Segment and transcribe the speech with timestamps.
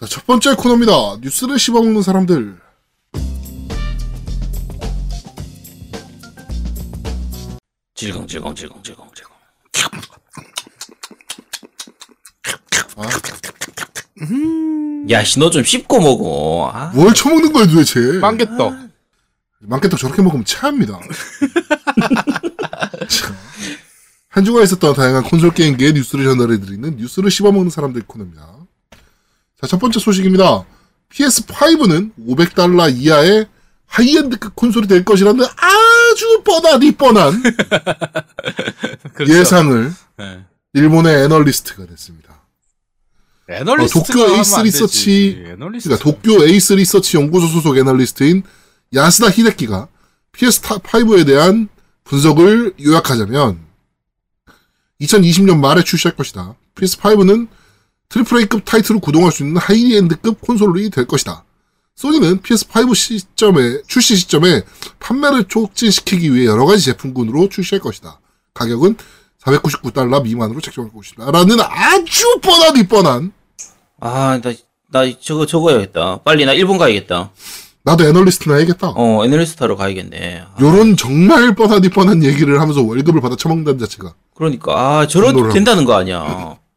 [0.00, 0.92] 자, 첫 번째 코너입니다.
[1.20, 2.58] 뉴스를 씹어먹는 사람들.
[7.94, 9.30] 질겅 질겅 질겅 질겅 질겅.
[15.10, 16.70] 야, 씨, 너 좀 씹고 먹어.
[16.72, 18.20] 아, 뭘 처먹는 거야 도대체?
[18.20, 18.74] 빵개떡.
[19.60, 20.98] 망개떡 저렇게 먹으면 체합니다.
[23.08, 23.34] 자,
[24.28, 28.59] 한 주간 있었던 다양한 콘솔 게임계의 뉴스를 전달해드리는 뉴스를 씹어먹는 사람들 코너입니다.
[29.60, 30.64] 자, 첫 번째 소식입니다.
[31.10, 33.46] PS5는 500달러 이하의
[33.86, 37.42] high-end급 콘솔이 될 것이라는 아주 뻔하디 뻔한
[39.14, 39.34] 그렇죠.
[39.38, 40.44] 예상을 네.
[40.74, 42.30] 일본의 애널리스트가 냈습니다.
[43.48, 44.56] 애널리스트가 어, 도쿄 에이스.
[44.56, 45.88] 리서치- 애널리스트.
[45.88, 48.44] 그러니까 도쿄 에이스 리서치 연구소 소속 애널리스트인
[48.94, 49.88] 야스다 히데키가
[50.32, 51.68] PS5에 대한
[52.04, 53.58] 분석을 요약하자면
[55.00, 56.54] 2020년 말에 출시할 것이다.
[56.76, 57.48] PS5는
[58.10, 61.44] 트리플 A급 타이틀을 구동할 수 있는 하이엔드급 콘솔이 될 것이다.
[61.94, 64.62] 소니는 PS5 시점에 출시 시점에
[64.98, 68.20] 판매를 촉진시키기 위해 여러 가지 제품군으로 출시할 것이다.
[68.54, 68.96] 가격은
[69.42, 71.30] 499달러 미만으로 책정할 것이다.
[71.30, 73.32] 라는 아주 뻔하디 뻔한
[74.00, 74.52] 아, 나,
[74.90, 76.20] 나 저거 적어야겠다.
[76.24, 77.30] 빨리 나 일본 가야겠다.
[77.82, 78.92] 나도 애널리스트나 해야겠다.
[78.96, 80.44] 어, 애널리스트 하러 가야겠네.
[80.46, 84.14] 아, 요런 정말 뻔하디 뻔한 얘기를 하면서 월급을 받아 처먹는다는 자체가.
[84.34, 86.58] 그러니까, 아, 저런 된다는 거 아니야.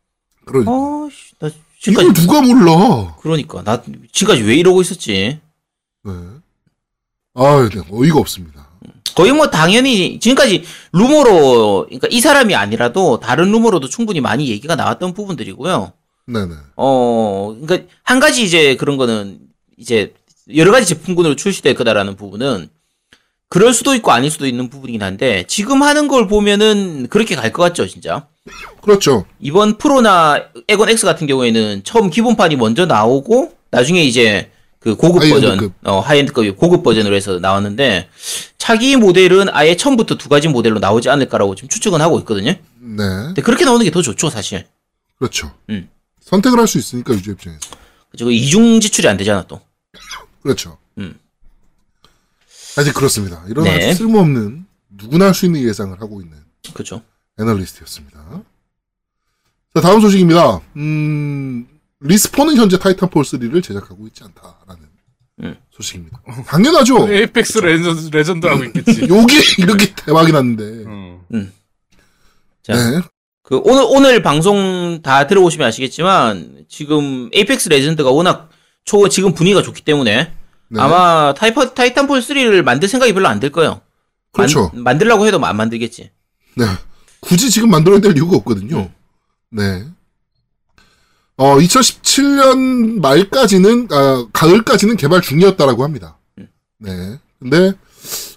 [0.45, 0.71] 그러니까.
[0.71, 3.15] 아, 씨, 나 이걸 지금까지, 누가 몰라.
[3.21, 5.39] 그러니까, 나 지금까지 왜 이러고 있었지?
[6.03, 6.11] 네.
[7.35, 8.67] 아, 네, 어이가 없습니다.
[9.15, 15.13] 거의 뭐 당연히 지금까지 루머로 그러니까 이 사람이 아니라도 다른 루머로도 충분히 많이 얘기가 나왔던
[15.13, 15.93] 부분들이고요.
[16.25, 16.55] 네네.
[16.77, 19.39] 어, 그러니까 한 가지 이제 그런 거는
[19.77, 20.13] 이제
[20.55, 22.69] 여러 가지 제품군으로 출시될 거다라는 부분은
[23.49, 27.61] 그럴 수도 있고 아닐 수도 있는 부분이긴 한데 지금 하는 걸 보면은 그렇게 갈 것
[27.61, 28.27] 같죠, 진짜.
[28.81, 29.25] 그렇죠.
[29.39, 35.43] 이번 프로나 엑원 X 같은 경우에는 처음 기본판이 먼저 나오고 나중에 이제 그 고급 버전,
[35.43, 35.73] 하이엔드급.
[35.85, 38.09] 어, 하이엔드급 고급 버전으로 해서 나왔는데
[38.57, 42.51] 차기 모델은 아예 처음부터 두 가지 모델로 나오지 않을까라고 지금 추측은 하고 있거든요.
[42.51, 42.97] 네.
[42.97, 44.65] 근데 그렇게 나오는 게 더 좋죠, 사실.
[45.17, 45.51] 그렇죠.
[45.69, 45.89] 음.
[46.21, 47.59] 선택을 할 수 있으니까, 유저 입장에서.
[48.11, 49.61] 그리고 이중 지출이 안 되잖아, 또.
[50.41, 50.77] 그렇죠.
[50.97, 51.17] 음.
[52.77, 53.43] 아직 그렇습니다.
[53.47, 53.93] 이런 네.
[53.93, 56.37] 쓸모없는 누구나 할 수 있는 예상을 하고 있는
[56.73, 57.01] 그렇죠.
[57.39, 58.43] 애널리스트였습니다.
[59.75, 60.61] 자, 다음 소식입니다.
[60.75, 61.67] 음,
[61.99, 64.89] 리스폰은 현재 타이탄폴 3를 제작하고 있지 않다라는
[65.43, 65.55] 음.
[65.71, 66.21] 소식입니다.
[66.47, 67.07] 당연하죠.
[67.11, 69.01] 에이펙스 레전드, 레전드 하고 있겠지.
[69.09, 70.63] 요게 이렇게 대박이 났는데.
[70.63, 71.51] 음.
[72.61, 73.01] 자, 네.
[73.41, 78.49] 그 오늘 오늘 방송 다 들어보시면 아시겠지만 지금 에이펙스 레전드가 워낙
[78.85, 80.31] 초 지금 분위기가 좋기 때문에
[80.69, 80.81] 네.
[80.81, 83.81] 아마 타이퍼, 타이탄폴 3를 만들 생각이 별로 안 들 거예요.
[84.31, 84.69] 그렇죠.
[84.73, 86.11] 만, 만들라고 해도 안 만들겠지.
[86.55, 86.65] 네.
[87.23, 88.91] 굳이 지금 만들어야 될 이유가 없거든요.
[89.49, 89.87] 네.
[91.37, 96.17] 어, 2017년 말까지는, 아, 가을까지는 개발 중이었다라고 합니다.
[96.37, 96.49] 음.
[96.79, 97.19] 네.
[97.39, 97.73] 근데,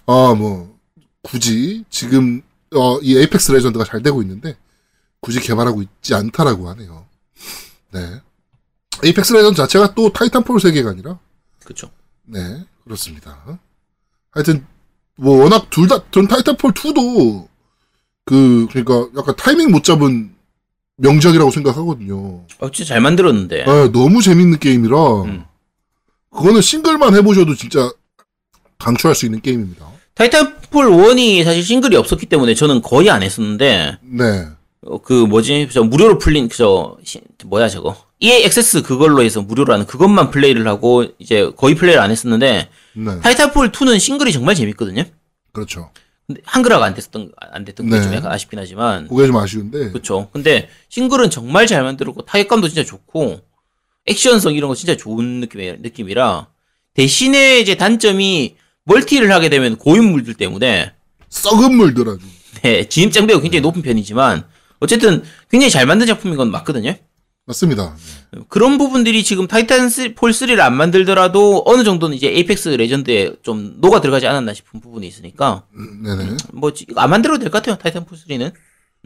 [0.05, 0.79] 어, 뭐,
[1.21, 2.41] 굳이 지금,
[2.73, 4.57] 어, 이 에이펙스 레전드가 잘 되고 있는데,
[5.19, 7.05] 굳이 개발하고 있지 않다라고 하네요.
[7.91, 8.21] 네.
[9.03, 11.19] 에이펙스 레전드 자체가 또 타이탄폴 세계관이라,
[11.63, 11.91] 그렇죠.
[12.23, 13.59] 네, 그렇습니다.
[14.31, 14.65] 하여튼,
[15.17, 17.47] 뭐, 워낙 둘 다, 전 타이탄폴 2도,
[18.27, 20.31] 그, 그러니까, 약간 타이밍 못 잡은
[20.97, 22.43] 명작이라고 생각하거든요.
[22.59, 23.63] 어, 진짜 잘 만들었는데.
[23.63, 25.45] 아, 너무 재밌는 게임이라, 음.
[26.29, 27.89] 그거는 싱글만 해보셔도 진짜
[28.79, 29.87] 강추할 수 있는 게임입니다.
[30.15, 34.47] 타이탄폴 1이 사실 싱글이 없었기 때문에 저는 거의 안 했었는데 네.
[34.81, 39.71] 어, 그 뭐지 저 무료로 풀린 그저 시- 뭐야 저거 EA 액세스 그걸로 해서 무료로
[39.73, 43.19] 하는 그것만 플레이를 하고 이제 거의 플레이를 안 했었는데 네.
[43.21, 45.03] 타이탄폴 2는 싱글이 정말 재밌거든요.
[45.53, 45.91] 그렇죠.
[46.27, 48.17] 근데 한글화가 안 됐던 안 됐던 게 좀 네.
[48.17, 50.29] 약간 아쉽긴 하지만 그게 좀 아쉬운데, 그렇죠.
[50.33, 53.39] 근데 싱글은 정말 잘 만들었고 타격감도 진짜 좋고
[54.05, 56.47] 액션성 이런 거 진짜 좋은 느낌이, 느낌이라
[56.93, 60.93] 대신에 이제 단점이 멀티를 하게 되면 고인물들 때문에
[61.29, 62.19] 썩은 물들 아주.
[62.61, 64.45] 네, 진입 장벽이 굉장히 높은 편이지만
[64.79, 66.93] 어쨌든 굉장히 잘 만든 작품인 건 맞거든요.
[67.47, 67.95] 맞습니다.
[68.33, 68.41] 네.
[68.49, 74.01] 그런 부분들이 지금 타이탄 폴 3를 안 만들더라도 어느 정도는 이제 에이펙스 레전드에 좀 녹아
[74.01, 76.37] 들어가지 않았나 싶은 부분이 있으니까 음, 네네.
[76.53, 77.77] 뭐 안 만들어도 될 것 같아요.
[77.77, 78.51] 타이탄 폴 3는.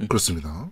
[0.10, 0.70] 그렇습니다.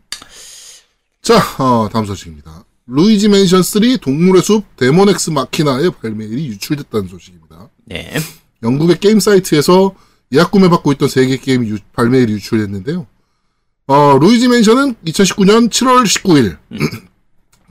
[1.22, 2.66] 자, 어, 다음 소식입니다.
[2.88, 7.70] 루이지 맨션 3 동물의 숲 데몬엑스 마키나의 발매일이 유출됐다는 소식입니다.
[7.86, 8.16] 네.
[8.64, 9.94] 영국의 게임 사이트에서
[10.34, 13.06] 예약 구매 받고 있던 세 개 게임 유- 발매일이 유출됐는데요.
[13.88, 16.58] 어, 루이지 맨션은 2019년 7월 19일,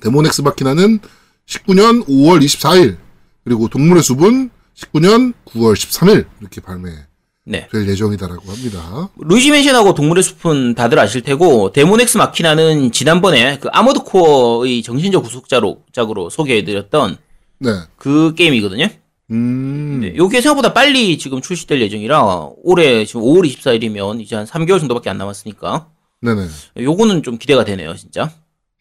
[0.00, 1.00] 데몬엑스 마키나는
[1.46, 2.96] 19년 5월 24일,
[3.44, 7.06] 그리고 동물의 숲은 19년 9월 13일 이렇게 발매될
[7.44, 7.68] 네.
[7.74, 9.08] 예정이다라고 합니다.
[9.18, 15.82] 루이지 맨션하고 동물의 숲은 다들 아실 테고 데모넥스 마키나는 지난번에 그 아머드 코어의 정신적 후속자로
[15.92, 17.16] 작으로 소개해드렸던
[17.60, 17.70] 네.
[17.96, 18.88] 그 게임이거든요.
[19.30, 20.00] 음.
[20.00, 25.10] 네, 요게 생각보다 빨리 지금 출시될 예정이라 올해 지금 5월 24일이면 이제 한 3개월 정도밖에
[25.10, 25.88] 안 남았으니까
[26.20, 26.46] 네네.
[26.78, 28.30] 요거는 좀 기대가 되네요, 진짜.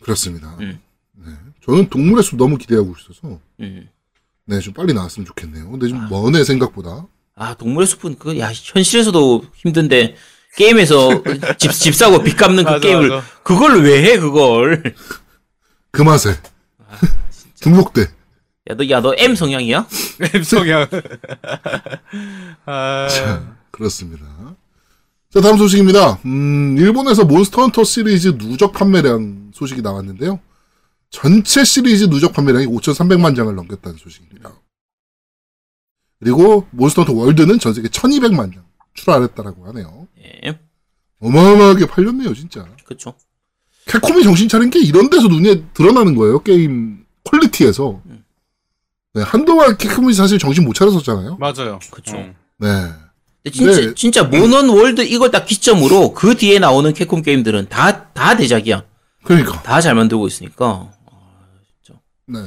[0.01, 0.55] 그렇습니다.
[0.59, 0.79] 음.
[1.67, 1.73] 네.
[1.73, 3.89] 저는 동물의 숲 너무 기대하고 있어서, 음.
[4.45, 5.69] 네, 좀 빨리 나왔으면 좋겠네요.
[5.69, 7.05] 근데 좀 머네, 생각보다.
[7.35, 10.15] 아, 동물의 숲은 그, 야, 현실에서도 힘든데,
[10.55, 11.23] 게임에서
[11.59, 13.25] 집, 집 사고 빚 갚는 그 맞아, 게임을, 맞아.
[13.43, 14.95] 그걸 왜 해, 그걸.
[15.91, 16.31] 그 맛에.
[16.87, 16.97] 아,
[17.55, 18.01] 중독돼.
[18.69, 19.87] 야, 너, 야, 너 M 성향이야?
[20.43, 20.87] 성향.
[22.65, 23.07] 아,
[23.71, 24.25] 그렇습니다.
[25.29, 26.19] 자, 다음 소식입니다.
[26.25, 30.39] 음, 일본에서 몬스터 헌터 시리즈 누적 판매량 소식이 나왔는데요.
[31.09, 34.51] 전체 시리즈 누적 판매량이 5,300만 장을 넘겼다는 소식입니다.
[36.19, 38.65] 그리고 몬스터 헌터 월드는 전 세계 1,200만 장
[38.95, 40.07] 출하했다라고 하네요.
[40.43, 40.59] 예,
[41.19, 42.65] 어마어마하게 팔렸네요, 진짜.
[42.85, 43.13] 그쵸.
[43.85, 48.01] 캡콤이 정신 차린 게 이런 데서 눈에 드러나는 거예요, 게임 퀄리티에서.
[49.13, 51.37] 네, 한동안 캡콤이 사실 정신 못 차렸었잖아요.
[51.37, 51.79] 맞아요.
[51.91, 52.15] 그쵸.
[52.17, 52.35] 음.
[52.57, 52.67] 네.
[53.43, 53.93] 근데 진짜, 네.
[53.93, 58.83] 진짜 몬헌 월드 이걸 딱 기점으로 그 뒤에 나오는 캡콤 게임들은 다, 다 대작이야.
[59.23, 59.61] 그러니까.
[59.63, 60.91] 다 잘 만들고 있으니까.
[62.27, 62.41] 네.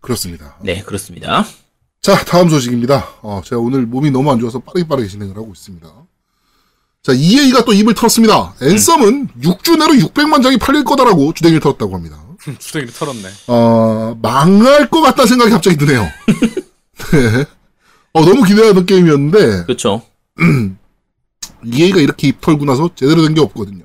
[0.00, 0.56] 그렇습니다.
[0.62, 1.44] 네, 그렇습니다.
[2.00, 3.08] 자, 다음 소식입니다.
[3.22, 5.88] 어, 제가 오늘 몸이 너무 안 좋아서 빠르게 빠르게 진행을 하고 있습니다.
[7.02, 8.54] 자, EA가 또 입을 털었습니다.
[8.62, 12.22] 앤썸은 6주 내로 600만 장이 팔릴 거다라고 주댕이를 털었다고 합니다.
[12.58, 13.28] 주댕이를 털었네.
[13.48, 16.02] 어, 망할 것 같다는 생각이 갑자기 드네요.
[17.12, 17.44] 네.
[18.12, 20.02] 어, 너무 기대하던 게임이었는데, 그쵸.
[21.64, 23.84] EA가 이렇게 입 털고 나서 제대로 된 게 없거든요.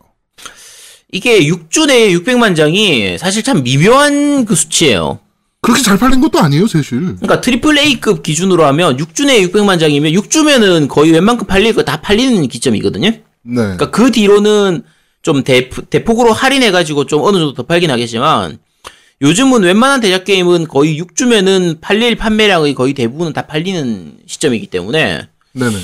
[1.12, 5.20] 이게 6주 내에 600만 장이 사실 참 미묘한 그 수치예요.
[5.62, 7.00] 그렇게 잘 팔린 것도 아니에요, 사실.
[7.00, 12.02] 그러니까 트리플 A급 기준으로 하면 6주 내에 600만 장이면 6주면은 거의 웬만큼 팔릴 거 다
[12.02, 13.10] 팔리는 기점이거든요.
[13.10, 13.22] 네.
[13.44, 14.84] 그러니까 그 뒤로는
[15.22, 18.58] 좀 대, 대폭으로 할인해가지고 좀 어느 정도 더 팔긴 하겠지만
[19.22, 25.76] 요즘은 웬만한 대작 게임은 거의 6주면은 팔릴 판매량의 거의 대부분은 다 팔리는 시점이기 때문에 네네.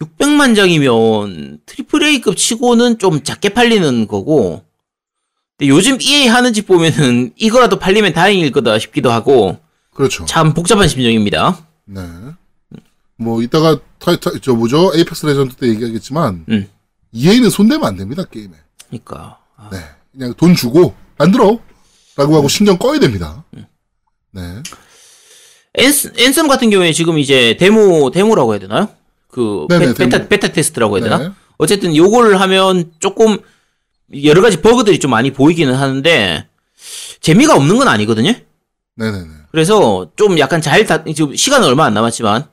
[0.00, 4.62] 600만 장이면 트리플 A급 치고는 좀 작게 팔리는 거고
[5.58, 9.58] 근데 요즘 EA 하는 짓 보면은 이거라도 팔리면 다행일 거다 싶기도 하고
[9.92, 10.24] 그렇죠.
[10.24, 11.58] 참 복잡한 심정입니다.
[11.86, 12.00] 네.
[13.16, 14.92] 뭐, 이따가, 타, 타, 저 뭐죠?
[14.94, 16.68] 에이펙스 레전드 때 얘기하겠지만, 음.
[17.10, 18.52] EA는 손대면 안 됩니다, 게임에.
[18.86, 19.78] 그러니까 아, 네.
[20.12, 21.58] 그냥 돈 주고, 만들어!
[22.16, 23.42] 라고 하고 신경 꺼야 됩니다.
[24.30, 24.42] 네.
[25.74, 28.88] 앤스, 앤썸 같은 경우에 지금 이제 데모 데모라고 해야 되나요?
[29.28, 30.28] 그 네네, 베, 타.
[30.28, 31.18] 베타 테스트라고 해야 되나?
[31.18, 31.30] 네.
[31.56, 33.38] 어쨌든 요걸 하면 조금
[34.24, 36.48] 여러 가지 버그들이 좀 많이 보이기는 하는데
[37.20, 38.32] 재미가 없는 건 아니거든요.
[38.96, 39.28] 네네네.
[39.50, 42.48] 그래서 좀 약간 잘 다, 지금 시간은 얼마 안 남았지만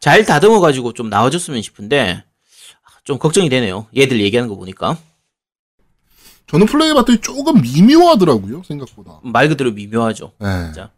[0.00, 2.24] 잘 다듬어가지고 좀 나와줬으면 싶은데
[3.04, 3.86] 좀 걱정이 되네요.
[3.96, 4.98] 얘들 얘기하는 거 보니까
[6.48, 9.20] 저는 플레이 봤더니 조금 미묘하더라고요, 생각보다.
[9.24, 10.32] 말 그대로 미묘하죠.
[10.38, 10.64] 네.
[10.66, 10.90] 진짜.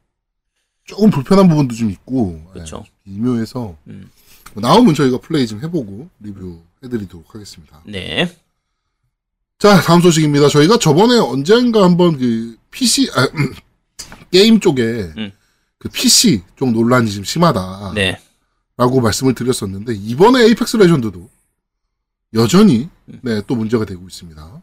[0.85, 2.43] 조금 불편한 부분도 좀 있고.
[2.53, 2.85] 그쵸.
[3.05, 3.77] 네, 미묘해서.
[3.89, 4.11] 음.
[4.55, 7.83] 뭐 나오면 저희가 플레이 좀 해보고 리뷰 해드리도록 하겠습니다.
[7.85, 8.31] 네.
[9.59, 10.49] 자, 다음 소식입니다.
[10.49, 13.55] 저희가 저번에 언젠가 한번 그 PC, 아, 음,
[14.31, 15.33] 게임 쪽에 음.
[15.79, 17.93] 그 PC 쪽 논란이 좀 심하다.
[17.95, 18.21] 네.
[18.77, 21.29] 라고 말씀을 드렸었는데, 이번에 에이펙스 레전드도
[22.35, 23.21] 여전히, 음.
[23.23, 24.63] 네, 또 문제가 되고 있습니다.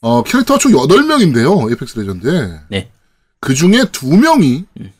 [0.00, 2.60] 어, 캐릭터가 총 8명인데요, 에이펙스 레전드에.
[2.70, 2.92] 네.
[3.40, 4.92] 그 중에 2명이, 음.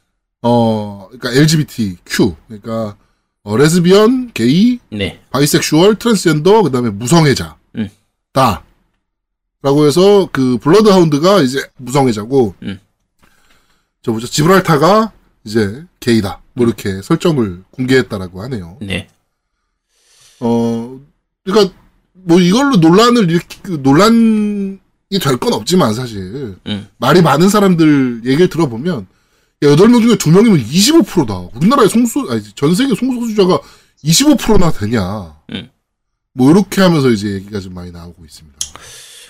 [0.43, 2.97] 어, 그러니까 LGBTQ, 그러니까,
[3.45, 5.21] 어, 레즈비언, 게이, 네.
[5.31, 7.57] bisexual, 트랜스젠더, 그 다음에 무성애자.
[7.77, 7.89] 음.
[8.33, 8.65] 다.
[9.65, 12.79] 라고 해서, 그, 블러드 하운드가 이제 무성애자고, 음.
[14.03, 15.11] 저 뭐죠, 지브랄타가
[15.45, 16.43] 이제 게이다.
[16.53, 18.77] 뭐 이렇게 설정을 공개했다라고 하네요.
[18.83, 19.09] 네.
[20.41, 21.01] 어,
[21.45, 21.75] 그러니까,
[22.13, 24.79] 뭐 이걸로 논란을, 일으키, 그 논란이
[25.23, 26.89] 될 건 없지만 사실, 음.
[26.99, 29.07] 말이 많은 사람들 얘기를 들어보면,
[29.63, 31.49] 야, 8명 중에 2명이면 25%다.
[31.55, 33.59] 우리나라의 송수, 아니, 전 세계 송소수자가
[34.05, 35.35] 25%나 되냐.
[35.55, 35.71] 음.
[36.35, 38.59] 뭐, 이렇게 하면서 이제 얘기가 좀 많이 나오고 있습니다.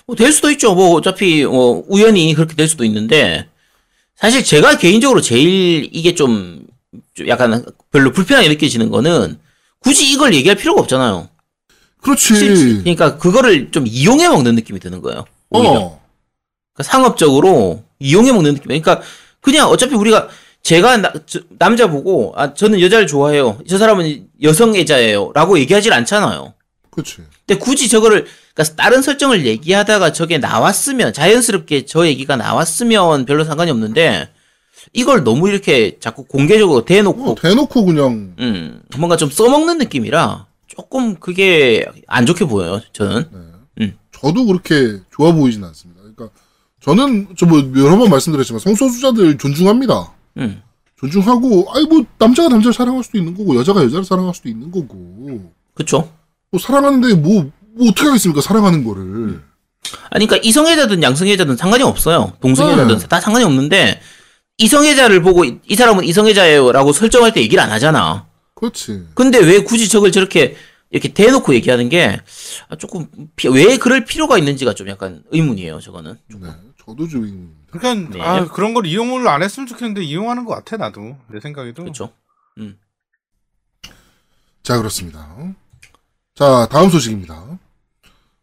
[0.06, 0.74] 뭐 될 수도 있죠.
[0.74, 3.48] 뭐 어차피 어, 우연히 그렇게 될 수도 있는데
[4.16, 6.66] 사실 제가 개인적으로 제일 이게 좀,
[7.14, 9.38] 좀 약간 별로 불편하게 느껴지는 거는
[9.80, 11.28] 굳이 이걸 얘기할 필요가 없잖아요.
[12.02, 12.28] 그렇지.
[12.82, 15.24] 그러니까 그거를 좀 이용해 먹는 느낌이 드는 거예요.
[15.50, 16.00] 오히려 어.
[16.74, 18.64] 그러니까 상업적으로 이용해 먹는 느낌.
[18.68, 19.00] 그러니까
[19.40, 20.28] 그냥 어차피 우리가
[20.62, 23.58] 제가 나- 저- 남자 보고 아 저는 여자를 좋아해요.
[23.68, 26.54] 저 사람은 여성애자예요라고 얘기하질 않잖아요.
[26.94, 27.16] 그렇지.
[27.44, 33.70] 근데 굳이 저거를 그러니까 다른 설정을 얘기하다가 저게 나왔으면 자연스럽게 저 얘기가 나왔으면 별로 상관이
[33.72, 34.28] 없는데
[34.92, 41.16] 이걸 너무 이렇게 자꾸 공개적으로 대놓고 어, 대놓고 그냥, 음 뭔가 좀 써먹는 느낌이라 조금
[41.16, 43.84] 그게 안 좋게 보여요 저는 네.
[43.84, 43.98] 음.
[44.12, 46.00] 저도 그렇게 좋아 보이진 않습니다.
[46.00, 46.30] 그러니까,
[46.80, 50.12] 저는 저뭐 여러 번 말씀드렸지만 성소수자들 존중합니다.
[50.38, 50.62] 음.
[50.96, 55.52] 존중하고 아이 뭐 남자가 남자를 사랑할 수도 있는 거고 여자가 여자를 사랑할 수도 있는 거고
[55.74, 56.08] 그쵸.
[56.54, 59.42] 뭐 사랑하는데 뭐, 뭐 어떻게 하겠습니까 사랑하는 거를
[60.10, 62.32] 아니, 그러니까 이성애자든 양성애자든 상관이 없어요.
[62.40, 63.06] 동성애자든 네.
[63.08, 64.00] 다 상관이 없는데
[64.58, 68.28] 이성애자를 보고 이, 이 사람은 이성애자예요라고 설정할 때 얘기를 안 하잖아.
[68.54, 70.54] 그렇지 근데 왜 굳이 저걸 저렇게
[70.90, 72.20] 이렇게 대놓고 얘기하는 게
[72.68, 75.80] 아, 조금 피- 왜 그럴 필요가 있는지가 좀 약간 의문이에요.
[75.80, 76.16] 저거는.
[76.40, 76.48] 네
[76.86, 78.22] 저도 좀 그러니까 네.
[78.22, 81.82] 아, 그런 걸 이용을 안 했으면 좋겠는데 이용하는 것 같아 나도 내 생각에도.
[81.82, 82.12] 그렇죠.
[84.62, 85.28] 자, 그렇습니다.
[86.34, 87.58] 자, 다음 소식입니다.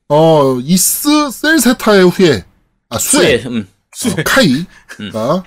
[0.07, 2.45] 어, 이스 셀세타의 후예,
[2.89, 3.43] 아, 수해.
[3.45, 3.67] 음.
[3.67, 5.43] 어, 카이가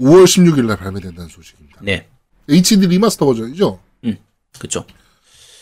[0.00, 1.80] 5월 16일 날 발매된다는 소식입니다.
[1.82, 2.08] 네.
[2.48, 3.80] HD remaster 버전이죠?
[4.58, 4.86] 그렇죠.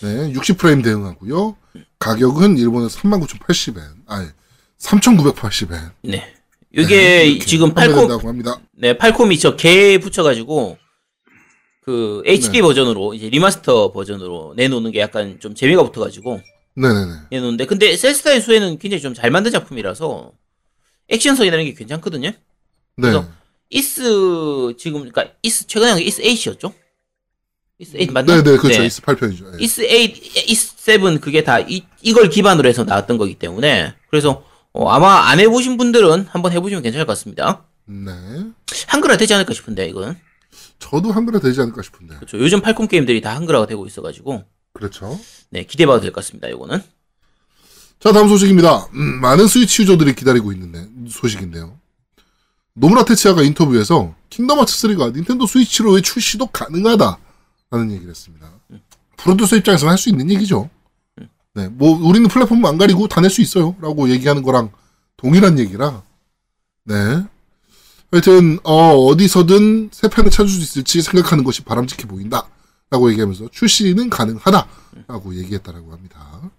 [0.03, 1.57] 네, 60프레임 대응하고요.
[1.99, 4.29] 가격은 일본에서 39,080엔, 아니,
[4.79, 5.91] 3,980엔.
[6.03, 6.35] 네.
[6.75, 8.59] 이게 지금 팔콤 합니다.
[8.77, 10.77] 네, 팔콤이 저 개 붙여가지고
[11.85, 12.63] 그 HD 네.
[12.63, 16.41] 버전으로 이제 remaster 버전으로 내놓는 게 약간 좀 재미가 붙어가지고
[16.75, 17.13] 네네네.
[17.31, 20.33] 내놓는데 근데 셀세타의 수해는 굉장히 좀 잘 만든 작품이라서
[21.09, 22.29] 액션성이라는 게 괜찮거든요.
[22.29, 22.37] 네.
[22.97, 23.27] 그래서
[23.71, 26.73] 이스 지금 그러니까 이스 최근에 한 게 이스 8이었죠?
[27.79, 28.43] 이스 8 맞나?
[28.43, 28.83] 네네, 그렇죠.
[28.85, 29.51] 이스 8편이죠.
[29.51, 29.59] 네.
[29.61, 29.91] 이스 8,
[30.49, 35.41] 이스 7 그게 다 이, 이걸 기반으로 해서 나왔던 거기 때문에 그래서 어, 아마 안
[35.41, 37.65] 해보신 분들은 한번 해보시면 괜찮을 것 같습니다.
[37.87, 38.13] 네.
[38.87, 40.17] 한글화 되지 않을까 싶은데 이거는
[40.83, 42.17] 저도 한글화 되지 않을까 싶은데.
[42.17, 42.39] 그렇죠.
[42.39, 45.19] 요즘 팔콤 게임들이 다 한글화가 되고 있어가지고 그렇죠.
[45.51, 46.49] 네 기대봐도 될 것 같습니다.
[46.49, 46.83] 이거는
[48.01, 48.87] 자, 다음 소식입니다.
[48.95, 51.79] 음, 많은 스위치 유저들이 기다리고 있는 소식인데요.
[52.75, 58.51] 노무라 테치아가 인터뷰에서 킹덤 하츠 3가 닌텐도 스위치로 의 출시도 가능하다라는 얘기를 했습니다.
[59.19, 60.69] 프로듀서 입장에서는 할 수 있는 얘기죠.
[61.55, 64.73] 네, 뭐 우리는 플랫폼 안 가리고 다 낼 수 있어요라고 얘기하는 거랑
[65.17, 66.03] 동일한 얘기라.
[66.85, 66.95] 네.
[68.13, 72.47] 하여튼 어, 어디서든 새 편을 찾을 수 있을지 생각하는 것이 바람직해 보인다
[72.91, 76.53] 라고 얘기하면서 출시는 가능하다라고 얘기했다라고 합니다.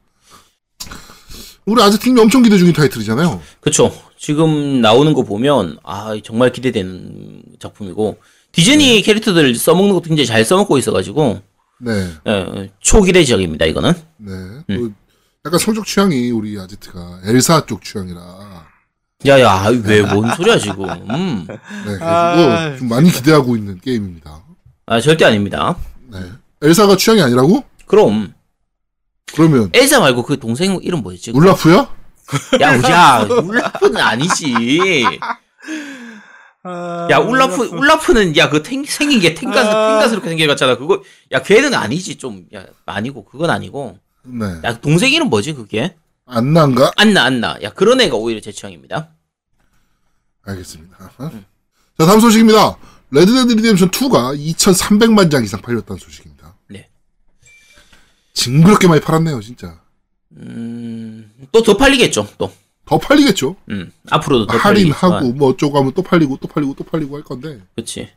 [1.65, 3.39] 우리 아재팀이 엄청 기대 중인 타이틀이잖아요.
[3.61, 3.93] 그렇죠.
[4.17, 8.17] 지금 나오는 거 보면 아 정말 기대되는 작품이고
[8.51, 11.39] 디즈니 캐릭터들 써먹는 것도 굉장히 잘 써먹고 있어가지고
[11.81, 13.65] 네, 예, 초기대 지역입니다.
[13.65, 14.31] 이거는 네.
[14.75, 14.91] 또
[15.45, 18.52] 약간 성적 취향이 우리 아제트가 엘사 쪽 취향이라.
[19.25, 20.89] 야야 왜 뭔 소리야 지금?
[21.09, 21.45] 음.
[21.47, 24.43] 네, 그래서 아, 좀 많이 기대하고 있는 게임입니다.
[24.85, 25.75] 아 절대 아닙니다.
[26.11, 26.19] 네.
[26.61, 27.63] 엘사가 취향이 아니라고?
[27.85, 28.33] 그럼
[29.33, 31.31] 그러면 엘사 말고 그 동생 이름 뭐였지?
[31.31, 31.89] 울라프야?
[32.61, 35.05] 야, 야, 울라프는 아니지.
[36.65, 39.89] 아, 야, 울라프, 울라프는, 야, 그 탱, 생긴 게 탱가스, 아.
[39.89, 40.77] 탱가스럽게 생겨갔잖아.
[40.77, 41.01] 그거,
[41.33, 43.97] 야, 걔는 아니지, 좀, 야, 아니고, 그건 아니고.
[44.23, 44.45] 네.
[44.63, 45.95] 야, 동생 이름 뭐지, 그게?
[46.25, 46.91] 안나인가?
[46.95, 47.57] 안나, 안나.
[47.63, 49.09] 야, 그런 애가 오히려 제 취향입니다.
[50.43, 50.97] 알겠습니다.
[51.17, 52.77] 자, 다음 소식입니다.
[53.11, 56.55] 레드데드 리뎀션 2가 2,300만 장 이상 팔렸다는 소식입니다.
[56.69, 56.89] 네.
[58.33, 59.79] 징그럽게 많이 팔았네요, 진짜.
[60.37, 62.51] 음, 또 더 팔리겠죠, 또.
[62.85, 63.55] 더 팔리겠죠?
[63.69, 65.11] 음, 앞으로도 더 팔리겠지만.
[65.11, 67.61] 할인하고 뭐 어쩌고 하면 또 팔리고 또 팔리고 또 팔리고 할 건데.
[67.75, 68.09] 그치.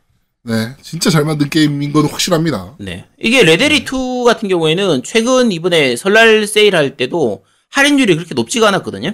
[0.43, 2.75] 네, 진짜 잘 만든 게임인 건 확실합니다.
[2.79, 3.05] 네.
[3.19, 9.13] 이게 레데리 2 같은 경우에는 최근 이번에 설날 세일할 때도 할인율이 그렇게 높지가 않았거든요.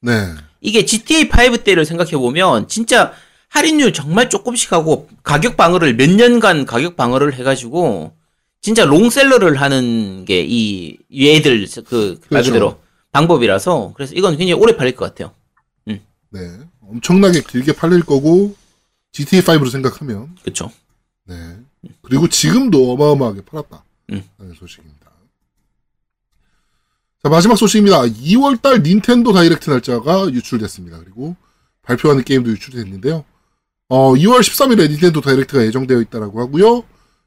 [0.00, 3.12] 네, 이게 GTA5 때를 생각해 보면 진짜
[3.48, 8.14] 할인율 정말 조금씩 하고 가격 방어를 몇 년간 가격 방어를 해가지고
[8.60, 12.48] 진짜 롱셀러를 하는 게 이 얘들 그 말 그렇죠.
[12.50, 12.80] 그대로
[13.12, 15.34] 방법이라서 그래서 이건 굉장히 오래 팔릴 것 같아요.
[16.34, 16.40] 네,
[16.80, 18.56] 엄청나게 길게 팔릴 거고
[19.12, 20.72] GTA 5로 생각하면 그렇죠.
[21.26, 21.36] 네,
[22.00, 23.84] 그리고 지금도 어마어마하게 팔았다.
[24.12, 24.22] 음.
[24.58, 24.91] 소식입니다.
[27.22, 28.02] 자 마지막 소식입니다.
[28.02, 30.98] 2월달 닌텐도 다이렉트 날짜가 유출됐습니다.
[30.98, 31.36] 그리고
[31.82, 33.24] 발표하는 게임도 유출됐는데요.
[33.90, 36.82] 어, 2월 13일에 닌텐도 다이렉트가 예정되어 있다라고 하고요.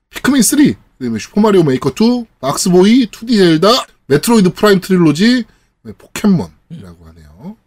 [0.10, 5.46] 피크민 3, 그다음에 슈퍼마리오 메이커 2, 박스보이, 2D 젤다, 메트로이드 프라임 트릴로지,
[5.84, 7.58] 네, 포켓몬이라고 하네요.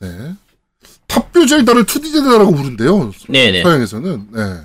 [0.00, 0.34] 네.
[1.06, 3.12] top view 젤다를 2D 젤다라고 부른대요.
[3.28, 3.62] 네네.
[3.62, 4.28] 서양에서는.
[4.32, 4.60] 네.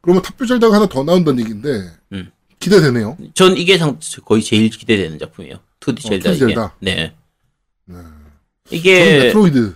[0.00, 2.30] 그러면 top view 젤다가 하나 더 나온다는 얘기인데 음.
[2.60, 3.16] 기대되네요.
[3.34, 5.58] 전 이게 상, 거의 제일 기대되는 작품이에요.
[5.80, 6.46] 2D 어, 젤다 2D 이게.
[6.46, 6.74] 젤다.
[6.80, 7.14] 네.
[7.86, 7.96] 네.
[8.70, 9.74] 이게 메트로이드.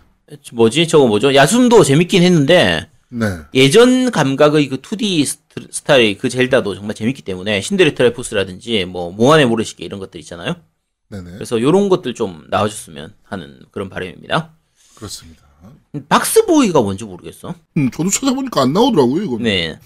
[0.52, 0.88] 뭐지?
[0.88, 1.34] 저거 뭐죠?
[1.34, 3.26] 야숨도 재밌긴 했는데 네.
[3.54, 9.47] 예전 감각의 그 2D 스트- 스타일의 그 젤다도 정말 재밌기 때문에 신들의 트라이포스라든지 뭐 몽환의
[9.46, 10.54] 모래시계 이런 것들 있잖아요.
[11.08, 11.32] 네네.
[11.32, 14.52] 그래서 요런 것들 좀 나와줬으면 하는 그런 바람입니다.
[14.94, 15.42] 그렇습니다.
[16.08, 17.54] 박스보이가 뭔지 모르겠어.
[17.76, 19.38] 음, 저도 찾아보니까 안 나오더라고요, 이거.
[19.40, 19.78] 네.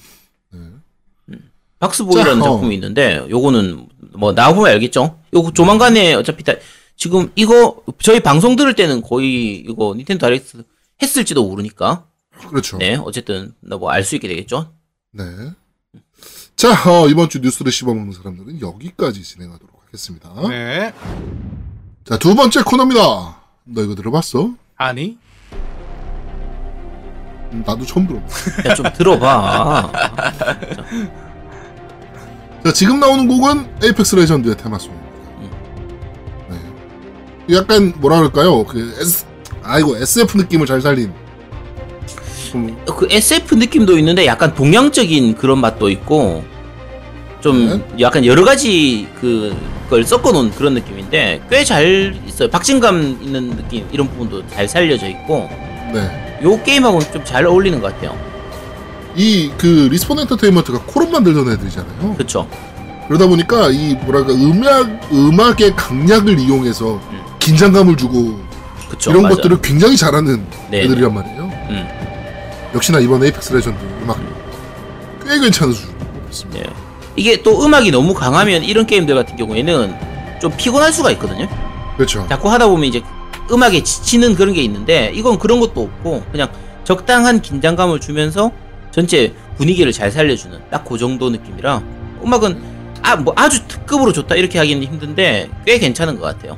[1.79, 2.55] 박스보이라는 자, 어.
[2.55, 5.19] 작품이 있는데 요거는 뭐 나와보면 알겠죠.
[5.35, 6.53] 요거 조만간에 어차피 다
[6.97, 10.63] 지금 이거 저희 방송 들을 때는 거의 이거 닌텐도 다이렉트
[11.03, 12.07] 했을지도 모르니까.
[12.49, 12.79] 그렇죠.
[12.79, 14.73] 네, 어쨌든 뭐 알 수 있게 되겠죠.
[15.13, 15.25] 네.
[16.57, 20.33] 자, 어, 이번 주 뉴스를 씹어먹는 사람들은 여기까지 진행하도록 하겠습니다.
[20.49, 20.93] 네.
[22.05, 23.01] 자, 두 번째 코너입니다.
[23.65, 24.55] 너 이거 들어봤어?
[24.77, 25.19] 아니?
[27.53, 28.27] 음, 나도 처음 들어봐.
[28.69, 29.93] 야, 좀 들어봐.
[32.65, 35.09] 자, 지금 나오는 곡은 에이펙스 레전드의 테마송입니다.
[36.51, 37.57] 네.
[37.57, 38.65] 약간 뭐라 그럴까요?
[38.65, 39.27] 그 S,
[39.63, 41.13] 아이고 SF 느낌을 잘 살린.
[42.51, 46.45] 좀 그 SF 느낌도 있는데 약간 동양적인 그런 맛도 있고
[47.41, 48.01] 좀 네.
[48.01, 49.55] 약간 여러 가지 그
[49.91, 52.49] 걸 섞어 놓은 그런 느낌인데 꽤 잘 있어요.
[52.49, 55.47] 박진감 있는 느낌 이런 부분도 잘 살려져 있고
[55.93, 56.39] 네.
[56.43, 58.17] 요 게임하고는 좀 잘 어울리는 것 같아요.
[59.17, 62.15] 이 그 리스폰 엔터테인먼트가 콜옵 만들던 애들이잖아요.
[62.15, 62.49] 그렇죠.
[63.09, 67.21] 그러다 보니까 이 뭐랄까 음악 음악의 강약을 이용해서 음.
[67.39, 68.41] 긴장감을 주고
[68.89, 69.11] 그렇죠.
[69.11, 69.37] 이런 맞아요.
[69.37, 70.83] 것들을 굉장히 잘하는 네.
[70.83, 71.43] 애들이란 말이에요.
[71.71, 71.89] 음.
[72.75, 74.19] 역시나 이번 에이펙스 레전드 음악
[75.27, 76.61] 꽤 괜찮은 수준이었습니다.
[76.61, 76.65] 예.
[77.17, 79.95] 이게 또 음악이 너무 강하면 이런 게임들 같은 경우에는
[80.41, 81.47] 좀 피곤할 수가 있거든요.
[81.97, 82.27] 그렇죠.
[82.29, 83.03] 자꾸 하다 보면 이제
[83.53, 86.49] 음악에 지치는 그런 게 있는데 이건 그런 것도 없고 그냥
[86.83, 88.51] 적당한 긴장감을 주면서
[88.95, 91.83] 전체 분위기를 잘 살려주는 딱 그 정도 느낌이라
[92.25, 96.57] 음악은 아 뭐 아주 특급으로 좋다 이렇게 하기는 힘든데 꽤 괜찮은 것 같아요.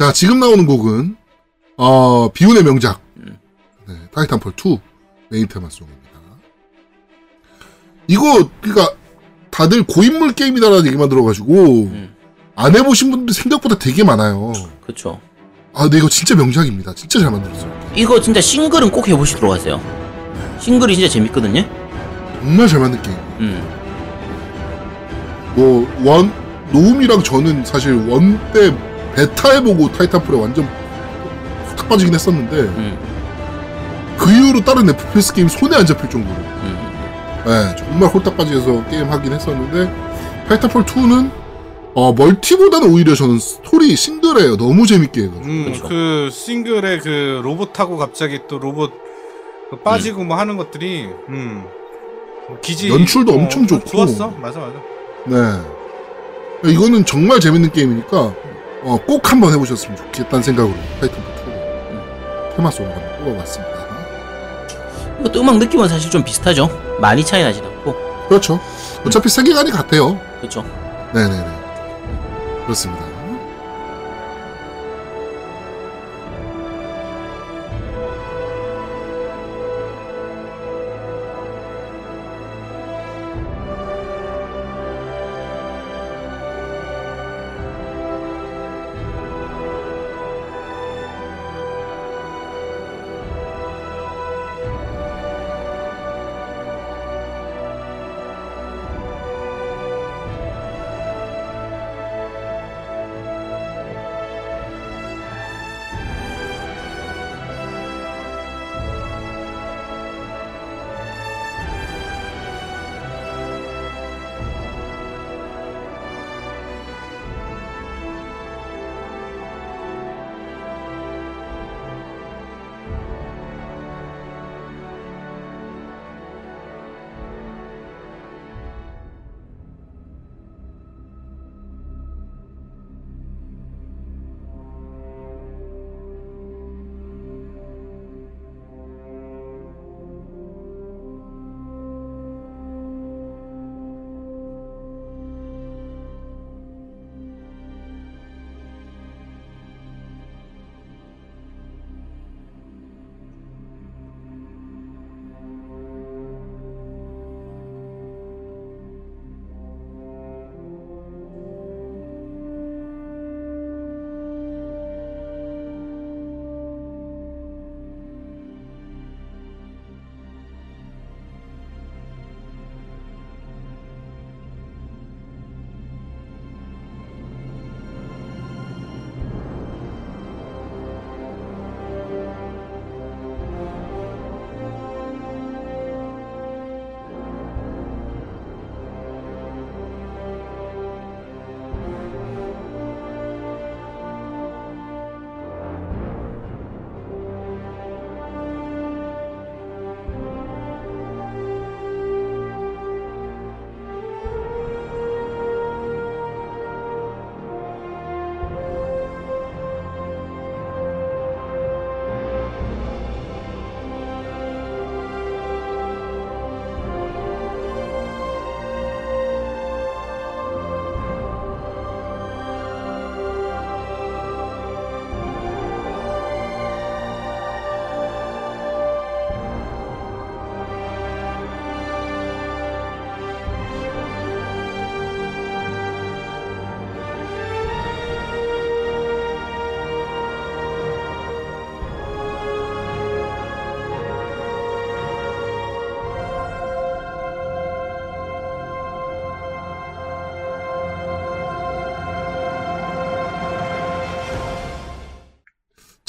[0.00, 1.14] 자, 지금 나오는 곡은
[1.76, 3.36] 어, 비운의 명작 음.
[3.86, 4.78] 네, 타이탄폴 2
[5.28, 6.00] 메인 테마송입니다.
[8.06, 8.94] 이거 그러니까
[9.50, 12.14] 다들 고인물 게임이다라는 얘기만 들어가지고 음.
[12.56, 14.54] 안 해보신 분들 생각보다 되게 많아요.
[14.80, 15.20] 그렇죠.
[15.74, 16.94] 아, 근데 이거 진짜 명작입니다.
[16.94, 17.90] 진짜 잘 만들었어요.
[17.94, 19.78] 이거 진짜 싱글은 꼭 해보시도록 하세요.
[20.60, 21.62] 싱글이 진짜 재밌거든요.
[22.40, 23.18] 정말 잘 만든 게임.
[23.40, 23.62] 음.
[25.56, 26.32] 뭐, one,
[26.72, 28.74] 노움이랑 저는 사실 one때
[29.14, 30.68] 베타 해보고 타이탄폴에 완전
[31.76, 32.98] 탁 빠지긴 했었는데, 음.
[34.18, 37.42] 그 이후로 다른 FPS 게임 손에 안 잡힐 정도로, 음.
[37.46, 39.92] 예, 정말 홀딱 빠지면서 게임 하긴 했었는데,
[40.48, 41.30] 타이탄폴 2는,
[41.94, 44.56] 어, 멀티보다는 오히려 저는 스토리 싱글이에요.
[44.56, 45.44] 너무 재밌게 해가지고.
[45.44, 45.74] 음.
[45.88, 48.92] 그 싱글에 그 로봇 타고 갑자기 또 로봇
[49.70, 51.64] 그 빠지고 뭐 하는 것들이 음.
[52.62, 53.84] 기지 연출도 엄청 좋고.
[53.88, 54.30] 좋았어.
[54.40, 54.74] 맞아 맞아.
[55.26, 56.70] 네.
[56.70, 58.34] 이거는 정말 재밌는 게임이니까,
[58.82, 61.32] 어, 꼭 한번 해보셨으면 좋겠다는 생각으로 타이탄폴
[62.52, 63.80] 2 테마송을 한번 뽑아봤습니다.
[65.20, 66.68] 이것도 음악 느낌은 사실 좀 비슷하죠.
[66.98, 67.94] 많이 차이 나진 않고.
[68.28, 68.58] 그렇죠.
[69.06, 70.18] 어차피 세계관이 같아요.
[70.38, 70.64] 그렇죠.
[71.12, 71.44] 네네네.
[72.64, 73.09] 그렇습니다.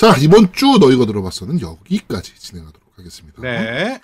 [0.02, 3.40] 자, 이번 주 너희가 들어봤어는 여기까지 진행하도록 하겠습니다.
[3.40, 4.02] 네.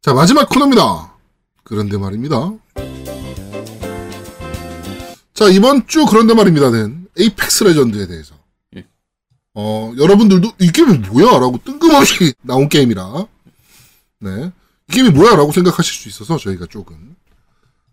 [0.00, 1.14] 자, 마지막 코너입니다.
[1.62, 2.52] 그런데 말입니다.
[5.32, 8.34] 자, 이번 주 그런데 말입니다는 에이펙스 레전드에 대해서.
[8.76, 8.84] 예.
[9.54, 11.38] 어, 여러분들도 이 게임이 뭐야?
[11.38, 13.24] 라고 뜬금없이 나온 게임이라.
[14.22, 14.50] 네.
[14.88, 15.36] 이 게임이 뭐야?
[15.36, 17.14] 라고 생각하실 수 있어서 저희가 조금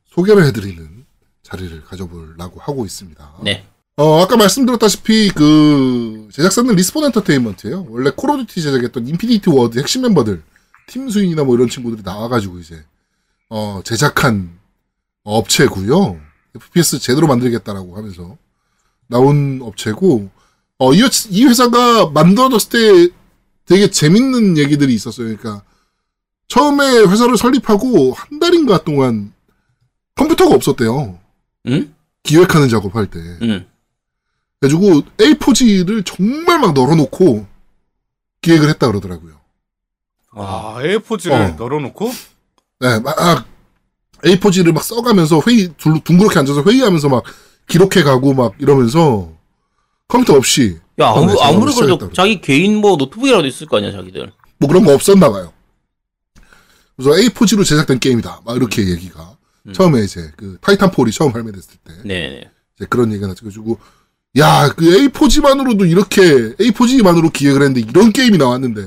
[0.08, 1.06] 소개를 해드리는
[1.44, 3.36] 자리를 가져보려고 하고 있습니다.
[3.44, 3.69] 네.
[4.00, 7.86] 어, 아까 말씀드렸다시피 그 제작사는 리스폰 엔터테인먼트예요.
[7.90, 10.42] 원래 콜 오브 듀티 제작했던 인피니티 워드 핵심 멤버들
[10.88, 12.82] 팀 수인이나 뭐 이런 친구들이 나와가지고 이제
[13.50, 14.58] 어 제작한
[15.24, 16.18] 업체고요.
[16.56, 18.38] FPS 제대로 만들겠다라고 하면서
[19.08, 20.30] 나온 업체고
[20.78, 22.70] 어, 이, 회- 이 회사가 만들어졌을
[23.10, 23.14] 때
[23.66, 25.26] 되게 재밌는 얘기들이 있었어요.
[25.36, 25.64] 그러니까
[26.48, 29.34] 처음에 회사를 설립하고 한 달인가 동안
[30.16, 31.20] 컴퓨터가 없었대요.
[31.68, 31.94] 응?
[32.24, 33.20] 기획하는 작업할 때.
[33.42, 33.66] 응.
[34.60, 37.48] 그래가지고 A4지를 정말 막 널어놓고
[38.42, 39.40] 기획을 했다 그러더라고요.
[40.34, 40.76] 와.
[40.78, 41.56] 아, A4지를 어.
[41.58, 42.12] 널어놓고?
[42.82, 43.16] 네, 막
[44.24, 47.24] A4지를 막 써가면서 회의 둘- 둥그렇게 앉아서 회의하면서 막
[47.68, 49.32] 기록해가고 막 이러면서
[50.08, 54.32] 컴퓨터 없이 야, 아무, 아무리 그래도 자기 개인 뭐 노트북이라도 있을 거 아니야, 자기들.
[54.58, 55.54] 뭐 그런 거 없었나 봐요.
[56.98, 58.42] 그래서 A4지로 제작된 게임이다.
[58.44, 59.74] 막 이렇게 얘기가 음.
[59.74, 62.50] 처음에 이제 그 타이탄 폴이 처음 발매됐을 때 네네.
[62.76, 63.80] 이제 그런 얘기가 나가지고
[64.38, 66.22] 야, 그 A4지만으로도 이렇게
[66.56, 68.82] A4지만으로 기획을 했는데 이런 게임이 나왔는데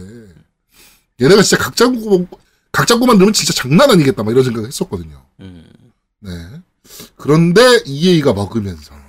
[1.21, 2.29] 얘네가 진짜 각 잡고
[2.71, 5.25] 각 잡고 만들면 진짜 장난 아니겠다 막 이런 생각을 했었거든요.
[5.41, 5.65] 음.
[6.21, 6.31] 네.
[7.17, 9.03] 그런데 EA가 먹으면서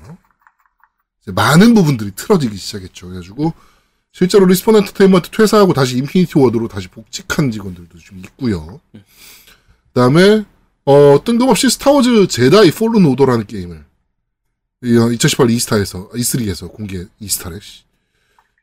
[1.27, 3.07] 많은 부분들이 틀어지기 시작했죠.
[3.07, 3.53] 그래가지고
[4.11, 8.81] 실제로 리스폰 엔터테인먼트 퇴사하고 다시 인피니티 워드로 다시 복직한 직원들도 좀 있고요.
[9.93, 10.43] 그다음에
[10.85, 13.85] 어 뜬금없이 스타워즈 제다이 폴른 오더라는 게임을
[14.83, 17.83] 2018 이스타에서 E3에서 공개 이스타래 씨.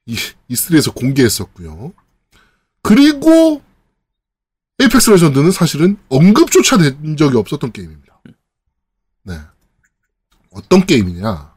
[0.06, 0.16] 이
[0.50, 1.92] E3에서 공개했었고요.
[2.82, 3.62] 그리고
[4.80, 8.20] 에이펙스 레전드는 사실은 언급조차 된 적이 없었던 게임입니다.
[9.24, 9.38] 네.
[10.50, 11.54] 어떤 게임이냐.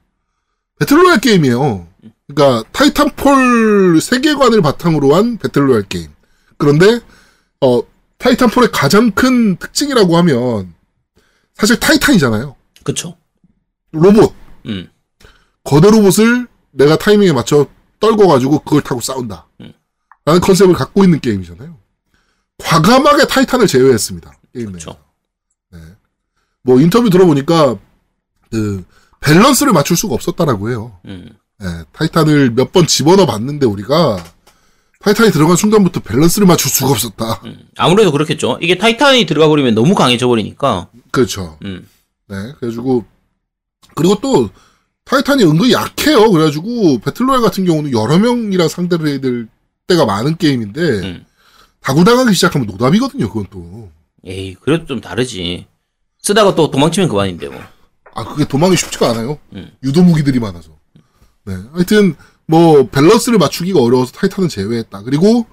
[0.79, 1.87] 배틀로얄 게임이에요.
[2.27, 6.11] 그러니까 타이탄폴 세계관을 바탕으로 한 배틀로얄 게임.
[6.57, 6.99] 그런데
[7.61, 7.81] 어
[8.17, 10.73] 타이탄폴의 가장 큰 특징이라고 하면
[11.53, 12.55] 사실 타이탄이잖아요.
[12.83, 13.17] 그쵸.
[13.91, 14.33] 로봇.
[14.67, 14.89] 음.
[15.63, 17.67] 거대 로봇을 내가 타이밍에 맞춰
[17.99, 19.47] 떨궈가지고 그걸 타고 싸운다.
[19.61, 19.73] 음.
[20.25, 21.77] 라는 컨셉을 갖고 있는 게임이잖아요.
[22.59, 24.31] 과감하게 타이탄을 제외했습니다.
[24.53, 24.71] 게임.
[24.71, 24.95] 그쵸.
[25.71, 25.79] 네.
[26.63, 27.77] 뭐 인터뷰 들어보니까
[28.51, 28.83] 그
[29.21, 30.97] 밸런스를 맞출 수가 없었다라고 해요.
[31.05, 31.29] 음.
[31.61, 34.23] 예, 타이탄을 몇 번 집어넣어 봤는데 우리가
[34.99, 37.41] 타이탄이 들어간 순간부터 밸런스를 맞출 수가 없었다.
[37.45, 37.67] 음.
[37.77, 38.57] 아무래도 그렇겠죠.
[38.61, 40.89] 이게 타이탄이 들어가 버리면 너무 강해져 버리니까.
[41.11, 41.57] 그렇죠.
[41.63, 41.87] 음.
[42.27, 43.05] 네, 그래가지고
[43.95, 44.49] 그리고 또
[45.05, 46.31] 타이탄이 은근히 약해요.
[46.31, 49.47] 그래가지고 배틀로얄 같은 경우는 여러 명이랑 상대를 해야 될
[49.87, 51.25] 때가 많은 게임인데 음.
[51.81, 53.27] 다구당하기 시작하면 노답이거든요.
[53.27, 53.91] 그건 또.
[54.25, 55.67] 에이, 그래도 좀 다르지.
[56.21, 57.61] 쓰다가 또 도망치면 그만인데 뭐.
[58.15, 59.37] 아 그게 도망이 쉽지가 않아요.
[59.53, 59.71] 음.
[59.83, 60.69] 유도 무기들이 많아서.
[61.45, 65.01] 네, 하여튼 뭐 밸런스를 맞추기가 어려워서 타이탄은 제외했다.
[65.03, 65.45] 그리고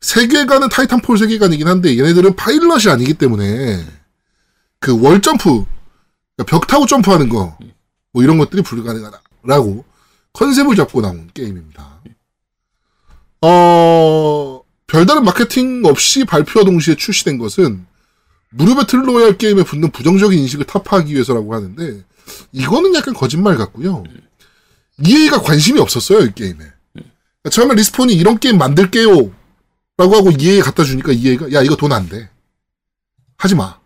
[0.00, 3.84] 세계관은 타이탄폴 세계관이긴 한데 얘네들은 파일럿이 아니기 때문에
[4.80, 5.64] 그 wall 점프,
[6.36, 7.56] 그러니까 벽 타고 점프하는 거,
[8.16, 9.84] 뭐 이런 것들이 불가능하다라고
[10.32, 12.00] 컨셉을 잡고 나온 게임입니다.
[13.42, 17.84] 어 별다른 마케팅 없이 발표 동시에 출시된 것은
[18.48, 22.04] 무료 배틀 로얄 게임에 붙는 부정적인 인식을 타파하기 위해서라고 하는데
[22.52, 24.02] 이거는 약간 거짓말 같고요.
[25.04, 26.56] EA가 관심이 없었어요 이 게임에.
[26.94, 29.30] 그러니까 처음에 리스폰이 이런 게임 만들게요
[29.98, 32.30] 라고 하고 EA에 갖다 주니까 EA가 야 이거 돈 안 돼.
[33.36, 33.78] 하지 마.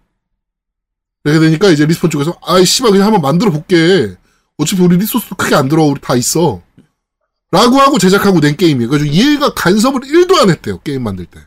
[1.25, 4.17] 이렇게 되니까 이제 리스폰 쪽에서 아이 씨발 그냥 한번 만들어 볼게.
[4.61, 6.63] 어차피 우리 리소스도 크게 안 들어 우리 다 있어.
[7.51, 8.89] 라고 하고 제작하고 낸 게임이에요.
[8.89, 11.41] 그래서 EA가 간섭을 1도 안 했대요 게임 만들 때.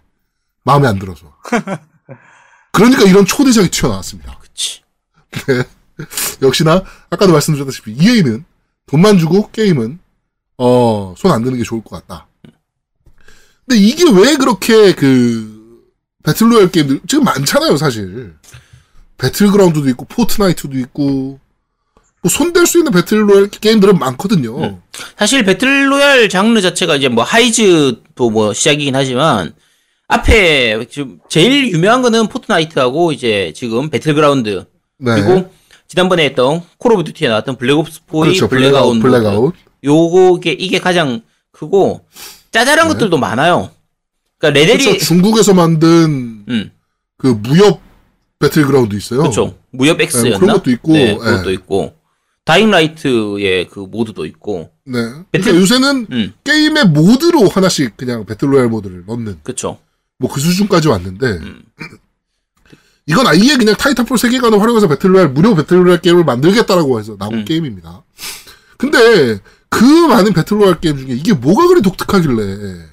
[0.63, 1.33] 마음에 안 들어서.
[2.73, 4.37] 그러니까 이런 초대작이 튀어나왔습니다.
[4.39, 4.81] 그치.
[5.47, 5.63] 네.
[6.41, 8.43] 역시나 아까도 말씀드렸다시피 EA는
[8.87, 9.99] 돈만 주고 게임은
[10.57, 12.27] 어, 손 안 드는 게 좋을 것 같다.
[13.65, 15.83] 근데 이게 왜 그렇게 그
[16.23, 18.35] 배틀로얄 게임들 지금 많잖아요, 사실.
[19.17, 21.39] 배틀그라운드도 있고 포트나이트도 있고
[22.23, 24.57] 뭐 손댈 수 있는 배틀로얄 게임들은 많거든요.
[24.63, 24.81] 음.
[25.17, 29.53] 사실 배틀로얄 장르 자체가 이제 뭐 하이즈도 뭐 시작이긴 하지만
[30.07, 34.65] 앞에 지금 제일 유명한 거는 포트나이트하고 이제 지금 배틀그라운드
[34.99, 35.11] 네.
[35.15, 35.51] 그리고
[35.87, 38.47] 지난번에 했던 콜 오브 듀티에 나왔던 블랙옵스 4의 그렇죠.
[38.47, 39.01] 블랙아웃 블랙아웃.
[39.01, 39.53] 블랙아웃.
[39.83, 42.05] 요게 이게 가장 크고
[42.51, 42.93] 짜잘한 네.
[42.93, 43.69] 것들도 많아요.
[44.37, 45.05] 그러니까 레벨이 그렇죠.
[45.05, 46.71] 중국에서 만든 음
[47.23, 47.79] 그 무협
[48.39, 49.21] 배틀그라운드 있어요.
[49.21, 49.55] 그렇죠.
[49.71, 50.29] 무협 X였나?
[50.29, 51.53] 네, 그런 것도 있고, 네, 그것도 예.
[51.53, 51.93] 있고.
[52.45, 54.71] 다잉라이트의 그 모드도 있고.
[54.85, 54.99] 네.
[55.01, 59.79] 그러니까 배틀- 요새는 음, 게임의 모드로 하나씩 그냥 배틀로얄 모드를 넣는 그쵸.
[60.19, 61.63] 뭐그 수준까지 왔는데 음.
[63.07, 67.45] 이건 아예 그냥 타이탄폴 세계관을 활용해서 배틀로얄 무료 배틀로얄 게임을 만들겠다라고 해서 나온 음.
[67.45, 68.03] 게임입니다.
[68.77, 72.87] 근데 그 많은 배틀로얄 게임 중에 이게 뭐가 그리 독특하길래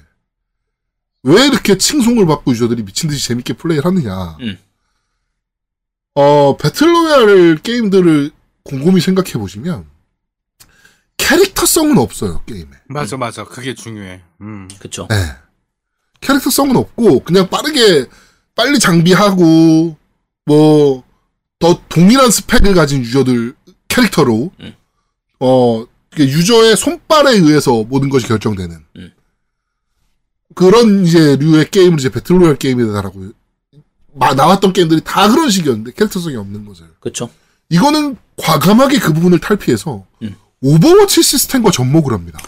[1.23, 4.37] 왜 이렇게 칭송을 받고 유저들이 미친 듯이 재밌게 플레이를 하느냐?
[4.41, 4.57] 음.
[6.15, 8.31] 어 배틀로얄 게임들을
[8.63, 9.85] 곰곰이 생각해 보시면
[11.17, 12.69] 캐릭터성은 없어요 게임에.
[12.87, 14.21] 맞아 맞아 그게 중요해.
[14.41, 14.67] 음.
[14.79, 15.07] 그쵸.
[15.09, 15.15] 네.
[16.21, 18.07] 캐릭터성은 없고 그냥 빠르게
[18.55, 19.97] 빨리 장비하고
[20.45, 21.03] 뭐
[21.59, 23.53] 더 동일한 스펙을 가진 유저들
[23.87, 24.73] 캐릭터로 음.
[25.39, 25.85] 어
[26.17, 29.11] 유저의 손발에 의해서 모든 것이 결정되는 음.
[30.55, 33.33] 그런 이제 류의 게임을 이제 배틀로얄 게임이다라고
[34.15, 37.29] 마- 나왔던 게임들이 다 그런 식이었는데 캐릭터성이 없는 것을 그쵸.
[37.69, 40.35] 이거는 과감하게 그 부분을 탈피해서 음.
[40.61, 42.39] 오버워치 시스템과 접목을 합니다.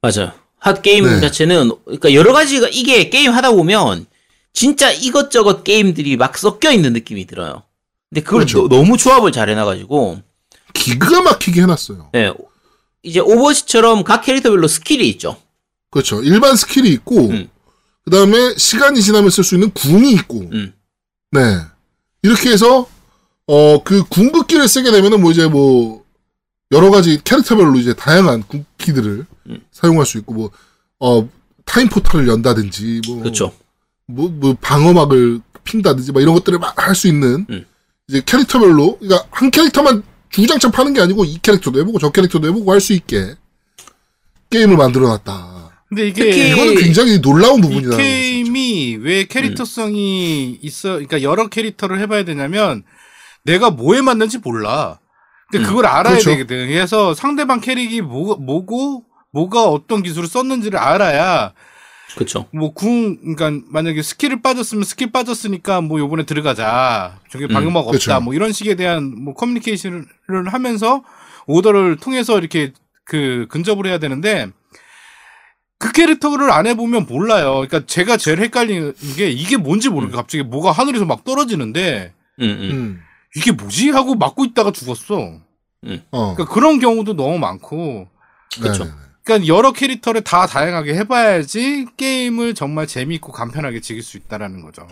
[0.00, 0.32] 맞아요.
[0.58, 1.20] 핫 게임 네.
[1.20, 4.06] 자체는 그러니까 여러 가지가 이게 게임 하다 보면
[4.52, 7.62] 진짜 이것저것 게임들이 막 섞여 있는 느낌이 들어요.
[8.08, 8.68] 근데 그걸 그렇죠.
[8.68, 10.22] 너, 너무 조합을 잘 해놔가지고
[10.74, 12.10] 기가 막히게 해놨어요.
[12.12, 12.32] 네,
[13.02, 15.36] 이제 오버워치처럼 각 캐릭터별로 스킬이 있죠.
[15.90, 16.22] 그렇죠.
[16.22, 17.48] 일반 스킬이 있고, 음.
[18.04, 20.74] 그 다음에 시간이 지나면 쓸 수 있는 궁이 있고, 음.
[21.32, 21.40] 네.
[22.22, 22.88] 이렇게 해서,
[23.48, 26.04] 어, 그 궁극기를 쓰게 되면은 뭐 이제 뭐,
[26.70, 29.60] 여러 가지 캐릭터별로 이제 다양한 궁기들을 음.
[29.72, 30.50] 사용할 수 있고, 뭐,
[31.00, 31.26] 어,
[31.64, 33.52] 타임 포탈을 연다든지, 뭐, 그렇죠.
[34.06, 37.64] 뭐, 뭐, 방어막을 핀다든지, 막 이런 것들을 막 할 수 있는, 음.
[38.08, 42.70] 이제 캐릭터별로, 그러니까 한 캐릭터만 주구장창 파는 게 아니고, 이 캐릭터도 해보고, 저 캐릭터도 해보고
[42.70, 43.34] 할 수 있게,
[44.50, 45.70] 게임을 만들어 놨다.
[45.88, 47.96] 근데 이게 이거는 굉장히 놀라운 거죠.
[47.96, 50.90] 게임이 왜 캐릭터성이 있어?
[50.90, 52.82] 그러니까 여러 캐릭터를 해봐야 되냐면
[53.48, 54.98] 내가 뭐에 맞는지 몰라.
[55.50, 56.30] 근데 음, 그걸 알아야 그렇죠.
[56.30, 56.68] 되거든.
[56.68, 61.52] 그래서 상대방 캐릭이 뭐, 뭐고 뭐가 어떤 기술을 썼는지를 알아야
[62.14, 62.46] 그렇죠.
[62.52, 67.18] 뭐 궁 그러니까 만약에 skill을 빠졌으면 스킬 빠졌으니까 뭐 요번에 들어가자.
[67.30, 67.92] 저게 음, 방어막 없다.
[67.92, 68.20] 그쵸.
[68.20, 70.06] 뭐 이런 식에 대한 뭐 커뮤니케이션을
[70.46, 71.02] 하면서
[71.46, 72.72] 오더를 통해서 이렇게
[73.04, 74.48] 그 근접을 해야 되는데
[75.78, 77.52] 그 캐릭터를 안 해보면 몰라요.
[77.54, 82.70] 그러니까 제가 제일 헷갈리는 게 이게 뭔지 모르고 갑자기 뭐가 하늘에서 막 떨어지는데 음, 음.
[82.70, 83.00] 음.
[83.36, 85.14] 이게 뭐지 하고 맞고 있다가 죽었어.
[86.10, 86.34] 어.
[86.34, 88.08] 그러니까 그런 경우도 너무 많고.
[88.60, 88.90] 네네네.
[89.22, 94.86] 그러니까 여러 캐릭터를 다 다양하게 해봐야지 게임을 정말 재미있고 간편하게 즐길 수 있다라는 거죠.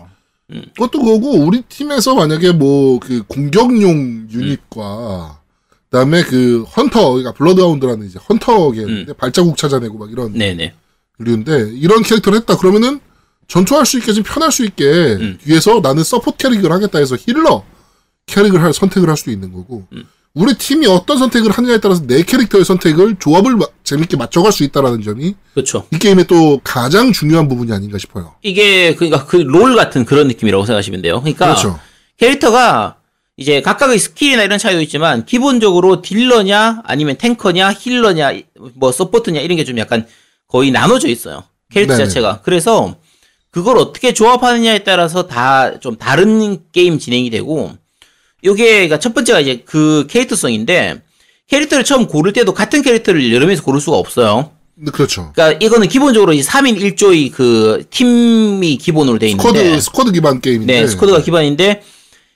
[0.75, 5.41] 그것도 그거고 우리 팀에서 만약에 뭐 그 공격용 유닛과
[5.89, 10.73] 그다음에 그 헌터 그러니까 블러드하운드라는 이제 hunter계인데 발자국 찾아내고 막 이런 네네.
[11.19, 12.99] 류인데 이런 캐릭터를 했다 그러면은
[13.47, 15.37] 전투할 수 있게 좀 편할 수 있게 음.
[15.43, 17.63] 뒤에서 나는 support 캐릭을 하겠다 해서 healer
[18.27, 20.03] 캐릭을 할 선택을 할 수도 있는 거고 음.
[20.33, 25.01] 우리 팀이 어떤 선택을 하느냐에 따라서 내 캐릭터의 선택을 조합을 마- 재밌게 맞춰갈 수 있다라는
[25.01, 25.87] 점이 그렇죠.
[25.91, 28.35] 이 게임의 또 가장 중요한 부분이 아닌가 싶어요.
[28.43, 31.21] 이게 그러니까 그 롤 같은 그런 느낌이라고 생각하시면 돼요.
[31.21, 31.79] 그러니까 그렇죠.
[32.17, 32.97] 캐릭터가
[33.37, 38.33] 이제 각각의 skill이나 이런 차이도 있지만 기본적으로 딜러냐 아니면 탱커냐 healer냐
[38.75, 40.05] 뭐 support냐 이런 게 좀 약간
[40.47, 41.43] 거의 나눠져 있어요.
[41.71, 42.05] 캐릭터 네네.
[42.05, 42.41] 자체가.
[42.43, 42.95] 그래서
[43.49, 47.71] 그걸 어떻게 조합하느냐에 따라서 다 좀 다른 게임 진행이 되고
[48.43, 51.01] 요게 그러니까 첫 번째가 이제 그 캐릭터성인데
[51.47, 54.51] 캐릭터를 처음 고를 때도 같은 캐릭터를 여러 명이서 고를 수가 없어요.
[54.75, 55.31] 네, 그렇죠.
[55.33, 60.81] 그러니까 이거는 기본적으로 이 3인 1조의 그 팀이 기본으로 돼 있는데 squad squad 기반 게임인데.
[60.81, 61.81] 네, squad가 기반인데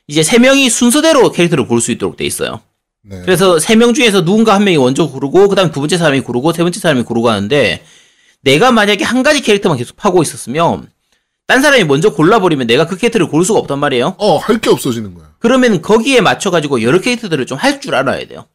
[0.07, 2.61] 이제 세 명이 순서대로 캐릭터를 고를 수 있도록 돼 있어요.
[3.03, 3.21] 네.
[3.23, 6.63] 그래서 세 명 중에서 누군가 한 명이 먼저 고르고 그다음 두 번째 사람이 고르고 세
[6.63, 7.83] 번째 사람이 고르고 하는데
[8.41, 10.87] 내가 만약에 한 가지 캐릭터만 계속 파고 있었으면
[11.51, 14.15] 딴 사람이 먼저 골라버리면 내가 그 캐릭터를 고를 수가 없단 말이에요.
[14.19, 15.33] 어, 할 게 없어지는 거야.
[15.39, 18.45] 그러면 거기에 맞춰가지고 여러 캐릭터들을 좀 할 줄 알아야 돼요.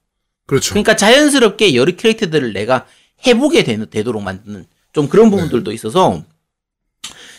[0.46, 0.70] 그렇죠.
[0.70, 2.86] 그러니까 자연스럽게 여러 캐릭터들을 내가
[3.26, 6.22] 해보게 되, 되도록 만드는 좀 그런 부분들도 있어서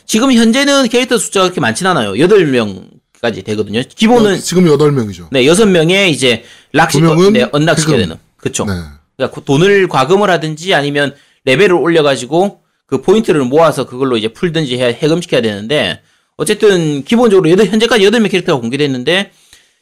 [0.05, 2.13] 지금 현재는 캐릭터 숫자가 그렇게 많진 않아요.
[2.13, 3.81] 8명까지 되거든요.
[3.95, 5.29] 기본은 여- 지금 8명이죠.
[5.31, 7.97] 네, 6명에 이제 락시, 두 명은 네, 언락시켜야.
[7.97, 8.17] 되는.
[8.37, 8.63] 그쵸.
[8.65, 8.73] 네.
[9.15, 11.15] 그러니까 그 돈을 과금을 하든지 아니면
[11.45, 16.01] 레벨을 올려가지고 그 포인트를 모아서 그걸로 이제 풀든지 해, 해금시켜야 되는데
[16.37, 19.31] 어쨌든 기본적으로 여덟, 현재까지 8명 캐릭터가 공개됐는데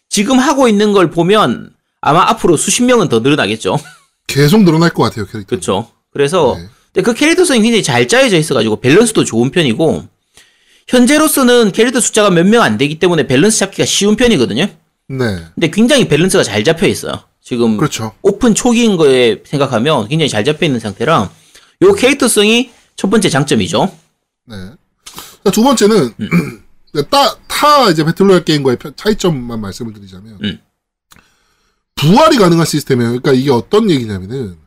[0.10, 3.78] 지금 하고 있는 걸 보면 아마 앞으로 수십 명은 더 늘어나겠죠.
[4.28, 5.48] 계속 늘어날 것 같아요, 캐릭터.
[5.50, 5.92] 그렇죠.
[6.12, 6.68] 그래서 네.
[6.94, 10.04] 근데 그 캐릭터성이 굉장히 잘 짜여져 있어가지고 밸런스도 좋은 편이고
[10.88, 14.68] 현재로서는 캐릭터 숫자가 몇 명 안 되기 때문에 밸런스 잡기가 쉬운 편이거든요.
[15.10, 15.38] 네.
[15.54, 17.14] 근데 굉장히 밸런스가 잘 잡혀 있어요.
[17.42, 18.14] 지금 그렇죠.
[18.24, 21.30] 오픈 초기인 거에 생각하면 굉장히 잘 잡혀 있는 상태라
[21.84, 23.96] 요 캐릭터성이 첫 번째 장점이죠.
[24.46, 24.56] 네.
[25.44, 26.14] 자, 두 번째는
[27.10, 30.60] 따, 타 이제 battle royale 게임과의 편- 차이점만 말씀을 드리자면 음.
[31.96, 33.10] 부활이 가능한 시스템이에요.
[33.12, 34.58] 그러니까 이게 어떤 얘기냐면은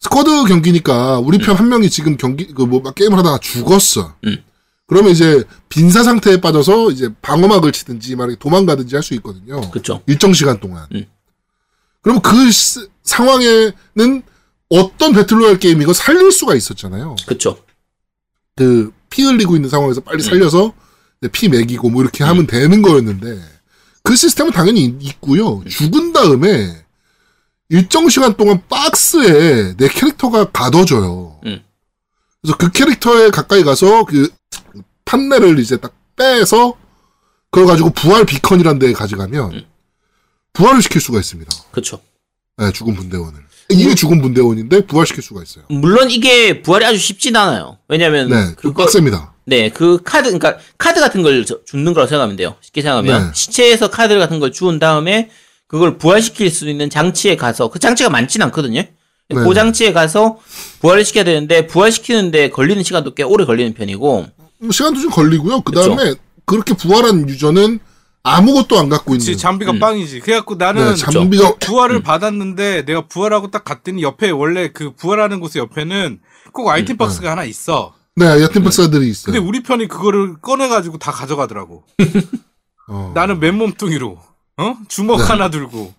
[0.00, 4.14] squad 경기니까 우리 편 한 명이 지금 경기 그 뭐 게임을 하다가 죽었어.
[4.24, 4.42] 음.
[4.86, 9.60] 그러면 이제 빈사 상태에 빠져서 이제 방어막을 치든지 만약에 도망가든지 할 수 있거든요.
[9.70, 10.02] 그쵸.
[10.06, 10.86] 일정 시간 동안.
[10.94, 11.06] 음.
[12.02, 14.22] 그럼 그 시- 상황에는
[14.68, 17.16] 어떤 배틀로얄 게임이고 살릴 수가 있었잖아요.
[17.26, 17.58] 그쵸.
[18.56, 20.28] 그 피 흘리고 있는 상황에서 빨리 음.
[20.28, 20.74] 살려서
[21.32, 23.40] 피 먹이고 뭐 이렇게 하면 되는 거였는데
[24.02, 25.64] 그 시스템은 당연히 있고요.
[25.66, 26.84] 죽은 다음에
[27.70, 31.40] 일정 시간 동안 박스에 내 캐릭터가 가둬져요.
[31.46, 31.64] 음.
[32.42, 34.28] 그래서 그 캐릭터에 가까이 가서 그
[35.06, 36.76] 판넬을 이제 딱 빼서
[37.50, 39.64] 그걸 가지고 부활 비컨이라는 데에 가져가면 음.
[40.52, 41.50] 부활을 시킬 수가 있습니다.
[41.72, 42.00] 그쵸.
[42.58, 43.45] 네, 죽은 분대원을.
[43.68, 45.64] 이게 죽은 분대원인데 부활시킬 수가 있어요.
[45.68, 47.78] 물론 이게 부활이 아주 쉽진 않아요.
[47.88, 49.34] 왜냐면 네, 그 그거 빡셉니다.
[49.44, 52.56] 네, 그 카드, 그러니까 카드 같은 걸 저- 줍는 거라고 생각하면 돼요.
[52.60, 53.30] 쉽게 생각하면 네.
[53.34, 55.30] 시체에서 카드 같은 걸 주운 다음에
[55.68, 58.82] 그걸 부활시킬 수 있는 장치에 가서 그 장치가 많진 않거든요.
[58.82, 59.34] 네.
[59.34, 60.38] 그 장치에 가서
[60.80, 64.26] 부활을 시켜야 되는데 부활시키는데 걸리는 시간도 꽤 오래 걸리는 편이고
[64.58, 65.62] 뭐 시간도 좀 걸리고요.
[65.62, 67.80] 그 다음에 그렇게 부활한 유저는
[68.26, 69.78] 아무것도 안 갖고 있는 그치, 장비가 음.
[69.78, 70.20] 빵이지.
[70.20, 75.62] 그래갖고 나는 네, 장비가 부활을 받았는데 내가 부활하고 딱 갔더니 옆에 원래 그 부활하는 곳의
[75.62, 76.18] 옆에는
[76.52, 77.94] 꼭 아이템 박스가 하나 있어.
[78.16, 79.32] 네 얕은 박사들이 있어요.
[79.32, 81.84] 근데 우리 편이 그거를 꺼내가지고 다 가져가더라고.
[82.88, 83.12] 어.
[83.14, 84.18] 나는 맨몸뚱이로,
[84.58, 84.76] 어?
[84.88, 85.24] 주먹 네.
[85.24, 85.92] 하나 들고.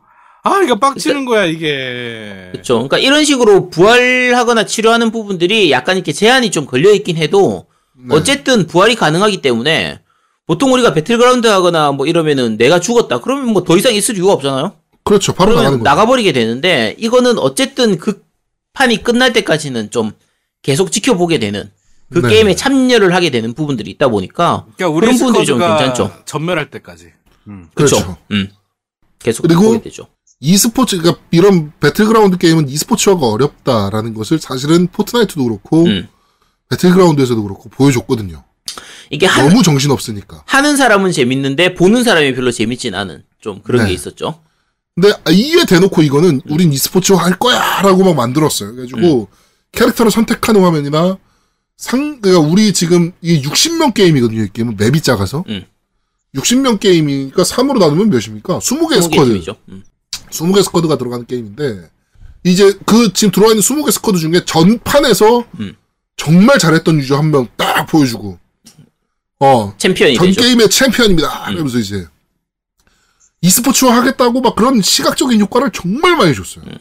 [0.44, 2.50] 아, 이거 빡치는 거야, 이게.
[2.54, 2.76] 그렇죠.
[2.76, 8.16] 그러니까 이런 식으로 부활하거나 치료하는 부분들이 약간 이렇게 제한이 좀 걸려 있긴 해도 네.
[8.16, 10.00] 어쨌든 부활이 가능하기 때문에
[10.48, 14.74] 보통 우리가 배틀그라운드 하거나 뭐 이러면은 내가 죽었다 그러면 뭐 더 이상 있을 이유가 없잖아요.
[15.04, 15.34] 그렇죠.
[15.34, 15.84] 바로 나가는.
[15.84, 18.24] 나가버리게 되는데 이거는 어쨌든 그
[18.74, 20.12] 판이 끝날 때까지는 좀
[20.62, 21.70] 계속 지켜보게 되는
[22.12, 22.30] 그 네.
[22.30, 26.12] 게임에 참여를 하게 되는 부분들이 있다 보니까 그러니까 우리 그런 부분들이 좀 괜찮죠.
[26.26, 27.12] 전멸할 때까지.
[27.48, 27.68] 음.
[27.76, 27.96] 그렇죠.
[27.98, 28.18] 그렇죠.
[28.32, 28.50] 음.
[29.20, 30.08] 계속 그리고 보게 되죠.
[30.40, 36.08] e스포츠 그러니까 이런 배틀그라운드 게임은 e스포츠화가 어렵다라는 것을 사실은 포트나이트도 그렇고 음.
[36.70, 38.44] 배틀그라운드에서도 그렇고 보여줬거든요.
[39.10, 40.44] 이게 한, 너무 정신 없으니까.
[40.46, 43.90] 하는 사람은 재밌는데 보는 사람이 별로 재밌진 않은 좀 그런 네.
[43.90, 44.42] 게 있었죠.
[44.96, 48.72] 근데 이에 대놓고 이거는 우린 e스포츠화 할 거야라고 막 만들었어요.
[48.74, 49.28] 그래가지고
[49.72, 51.18] 캐릭터를 선택하는 화면이나
[51.78, 54.44] 상 그러니까 우리 지금 이게 60명 게임이거든요.
[54.44, 55.64] 이 게임은 map이 작아서 음.
[56.36, 58.58] 60명 게임이니까 3으로 나누면 몇입니까?
[58.60, 59.26] 20개 그런 squad.
[59.30, 59.56] 게임이죠.
[59.70, 59.84] 음.
[60.32, 61.90] 20개 squad가 들어가는 게임인데
[62.44, 65.76] 이제 그 지금 들어와 있는 20개 squad 중에 전판에서 음.
[66.18, 68.40] 정말 잘했던 user 한 명 딱 보여주고
[69.40, 70.42] 어, 챔피언이 전 되죠.
[70.42, 70.44] 음.
[70.44, 71.50] 게임의 챔피언입니다.
[71.52, 72.08] 이러면서 이제
[73.42, 76.66] e스포츠화 하겠다고 막 그런 시각적인 효과를 정말 많이 줬어요.
[76.66, 76.78] 음.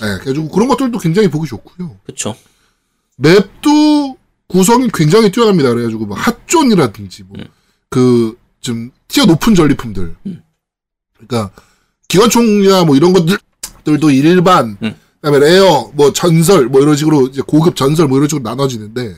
[0.00, 1.96] 네, 그래가지고 그런 것들도 굉장히 보기 좋고요.
[2.04, 2.36] 그렇죠.
[3.16, 4.16] map도
[4.46, 5.70] 구성이 굉장히 뛰어납니다.
[5.70, 7.44] 그래가지고 뭐 hot zone이라든지 음.
[7.90, 10.16] 뭐 그 좀 tier 높은 전리품들,
[11.14, 11.50] 그러니까
[12.08, 14.94] 기관총이나 뭐 이런 것들도 일반, 음.
[15.20, 19.16] 그다음에 rare, 뭐 전설, 뭐 이런 식으로 이제 고급 전설 뭐 이런 식으로 나눠지는데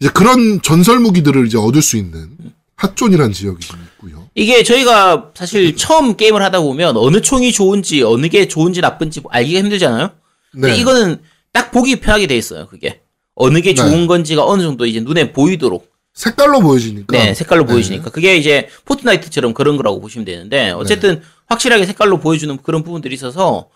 [0.00, 2.30] 이제 그런 전설 무기들을 이제 얻을 수 있는
[2.76, 4.28] hot zone이라는 지역이 좀 있고요.
[4.34, 9.58] 이게 저희가 사실 처음 게임을 하다 보면 어느 총이 좋은지 어느 게 좋은지 나쁜지 알기가
[9.58, 10.10] 힘들잖아요.
[10.52, 11.20] 근데 네, 이거는
[11.52, 12.68] 딱 보기 편하게 돼 있어요.
[12.68, 13.00] 그게
[13.34, 13.74] 어느 게 네.
[13.74, 17.16] 좋은 건지가 어느 정도 이제 눈에 보이도록 색깔로 보여지니까.
[17.16, 17.72] 네 색깔로 네.
[17.72, 23.68] 보여지니까 그게 이제 포트나이트처럼 그런 거라고 보시면 되는데 어쨌든 확실하게 색깔로 보여주는 그런 부분들이 있어서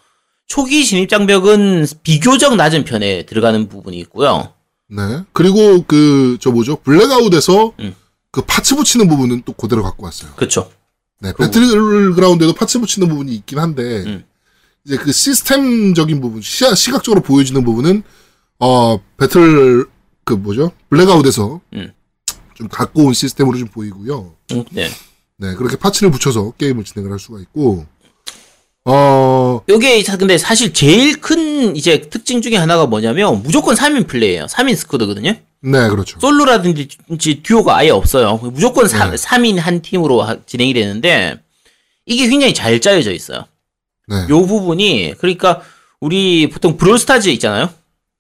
[0.47, 4.53] 초기 진입 장벽은 비교적 낮은 편에 들어가는 부분이 있고요.
[4.95, 5.24] 네.
[5.32, 7.95] 그리고 그 저 뭐죠 블랙아웃에서 음.
[8.30, 10.32] 그 parts 붙이는 부분은 또 그대로 갖고 왔어요.
[10.36, 10.70] 그렇죠.
[11.20, 14.24] 네, 배틀그라운드에도 parts 붙이는 부분이 있긴 한데 음.
[14.84, 18.03] 이제 그 시스템적인 부분, 시, 시각적으로 보여지는 부분은
[18.59, 19.86] 어 배틀
[20.24, 21.93] 그 뭐죠 블랙아웃에서 음.
[22.55, 24.34] 좀 갖고 온 시스템으로 좀 보이고요.
[24.53, 24.88] 음, 네.
[25.38, 27.86] 네, 그렇게 parts를 붙여서 게임을 진행을 할 수가 있고
[28.85, 34.47] 어 요게 사- 근데 사실 제일 큰 이제 특징 중에 하나가 뭐냐면 무조건 3인 플레이예요.
[34.47, 35.34] 3인 squad거든요.
[35.64, 36.18] 네, 그렇죠.
[36.18, 36.89] 솔로라든지
[37.45, 38.41] 듀오가 아예 없어요.
[38.43, 39.16] 무조건 네.
[39.16, 41.39] 3, 인 한 팀으로 하- 진행이 되는데
[42.07, 43.45] 이게 굉장히 잘 짜여져 있어요.
[44.09, 45.62] 네, 요 부분이 그러니까
[46.01, 47.70] 우리 보통 브롤스타즈 있잖아요.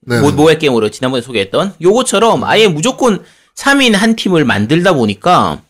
[0.02, 3.24] 네, 모, 모바일 게임으로 지난번에 소개했던 요거처럼 아예 무조건
[3.56, 5.60] 3인 한 팀을 만들다 보니까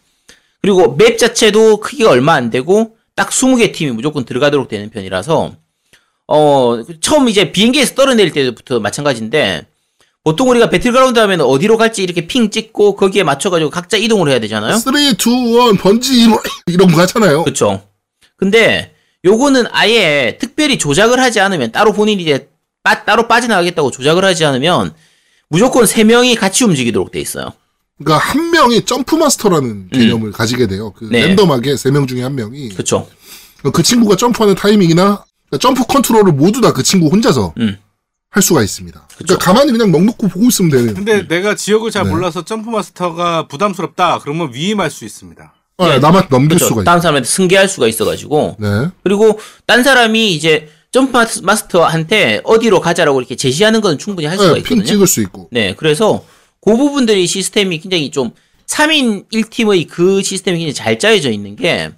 [0.60, 5.52] 그리고 map 자체도 크기가 얼마 안 되고 딱 20개 팀이 무조건 들어가도록 되는 편이라서
[6.26, 9.64] 어 처음 이제 비행기에서 뛰어내릴 때부터 마찬가지인데
[10.24, 14.76] 보통 우리가 배틀그라운드 하면 어디로 갈지 이렇게 ping 찍고 거기에 맞춰가지고 각자 이동을 해야 되잖아요.
[14.76, 17.44] 3, 2, 1 번지 이런, 이런 거 하잖아요.
[17.44, 17.82] 그렇죠.
[18.36, 18.92] 근데
[19.24, 22.48] 요거는 아예 특별히 조작을 하지 않으면 따로 본인이 이제
[22.82, 24.94] 빠, 따로 빠져나가겠다고 조작을 하지 않으면
[25.48, 27.52] 무조건 세 명이 같이 움직이도록 돼 있어요.
[27.98, 30.92] 그러니까 한 명이 점프 마스터라는 개념을 가지게 돼요.
[30.92, 31.10] 그 음.
[31.10, 31.26] 네.
[31.28, 33.08] 랜덤하게 세 명 중에 한 명이 그렇죠.
[33.72, 37.76] 그 친구가 점프하는 타이밍이나 그러니까 점프 컨트롤을 모두 다 그 친구 혼자서 음.
[38.30, 38.98] 할 수가 있습니다.
[39.08, 39.24] 그쵸.
[39.36, 40.94] 그러니까 가만히 그냥 넋 놓고 보고 있으면 되는.
[40.94, 42.10] 근데 내가 지역을 잘 네.
[42.10, 44.20] 몰라서 점프 마스터가 부담스럽다.
[44.20, 45.52] 그러면 위임할 수 있습니다.
[45.78, 45.98] 아, 네.
[45.98, 46.66] 남아 넘길 그렇죠.
[46.68, 46.84] 수가 있.
[46.84, 48.88] 다른 사람한테 승계할 수가 있어가지고 네.
[49.04, 54.54] 그리고 딴 사람이 이제 점프 마스- 마스터한테 어디로 가자라고 이렇게 제시하는 건 충분히 할 수가
[54.54, 54.84] 네, 핑 있거든요.
[54.86, 55.48] 찍을 수 있고.
[55.52, 56.24] 네, 그래서
[56.62, 58.30] 그 부분들이 시스템이 굉장히 좀
[58.66, 61.90] 3인 1팀의 그 시스템이 굉장히 잘 짜여져 있는 게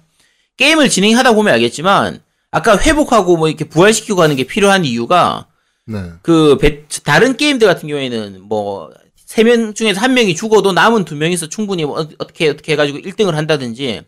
[0.57, 2.19] 게임을 진행하다 보면 알겠지만
[2.51, 5.47] 아까 회복하고 뭐 이렇게 부활시키고 하는 게 필요한 이유가
[5.85, 5.99] 네.
[6.23, 8.89] 그 배- 다른 게임들 같은 경우에는 뭐
[9.27, 12.75] 세 명 중에서 한 명이 죽어도 남은 두 명이서 충분히 뭐 어- 어떻게 어떻게 해
[12.75, 14.01] 가지고 1등을 한다든지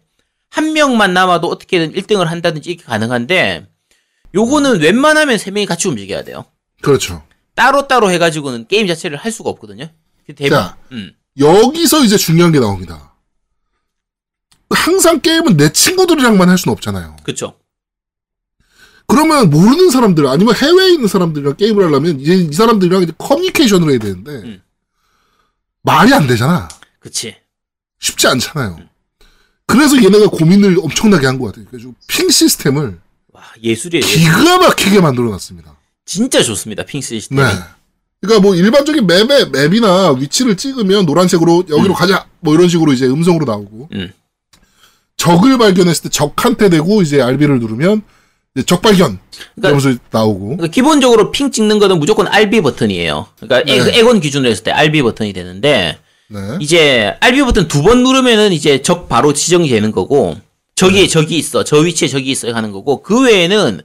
[0.49, 3.67] 한 명만 남아도 어떻게든 1등을 한다든지 이렇게 가능한데
[4.35, 6.45] 요거는 웬만하면 세 명이 같이 움직여야 돼요.
[6.81, 7.23] 그렇죠.
[7.55, 9.89] 따로따로 해가지고는 게임 자체를 할 수가 없거든요.
[10.27, 10.77] 그 대부, 자.
[10.91, 13.13] 음, 여기서 이제 중요한 게 나옵니다.
[14.69, 17.15] 항상 게임은 내 친구들이랑만 할 수는 없잖아요.
[17.23, 17.57] 그쵸.
[19.07, 23.99] 그러면 모르는 사람들 아니면 해외에 있는 사람들이랑 게임을 하려면 이제 이 사람들이랑 이제 커뮤니케이션을 해야
[23.99, 24.61] 되는데 음.
[25.83, 26.67] 말이 안 되잖아.
[26.99, 27.37] 그치.
[27.99, 28.77] 쉽지 않잖아요.
[29.65, 31.65] 그래서 얘네가 고민을 엄청나게 한 것 같아요.
[31.71, 32.99] 그래서 핑 시스템을
[33.31, 34.05] 와, 예술이에요.
[34.05, 34.19] 예술.
[34.19, 35.77] 기가 막히게 만들어 놨습니다.
[36.05, 36.83] 진짜 좋습니다.
[36.83, 37.41] 핑 시스템이.
[37.41, 37.47] 네.
[38.21, 43.45] 그러니까 뭐 일반적인 맵에 맵이나 위치를 찍으면 노란색으로 여기로 가자 뭐 이런 식으로 이제 음성으로
[43.45, 44.11] 나오고 음.
[45.17, 48.01] 적을 발견했을 때 적한테 대고 이제 RB를 누르면
[48.65, 49.19] 적 발견
[49.55, 53.27] 그러니까- 이러면서 나오고 그러니까 기본적으로 핑 찍는 거는 무조건 RB 버튼이에요.
[53.39, 53.77] 그러니까 네.
[53.79, 55.99] 에- 에건 기준으로 했을 때 RB 버튼이 되는데
[56.29, 56.39] 네.
[56.59, 60.35] 이제 RB 버튼 두 번 누르면은 이제 적 바로 지정이 되는 거고
[60.73, 61.07] 저기에 네.
[61.07, 61.63] 적이 있어.
[61.63, 63.81] 저 위치에 적이 있어 하는 거고 그 외에는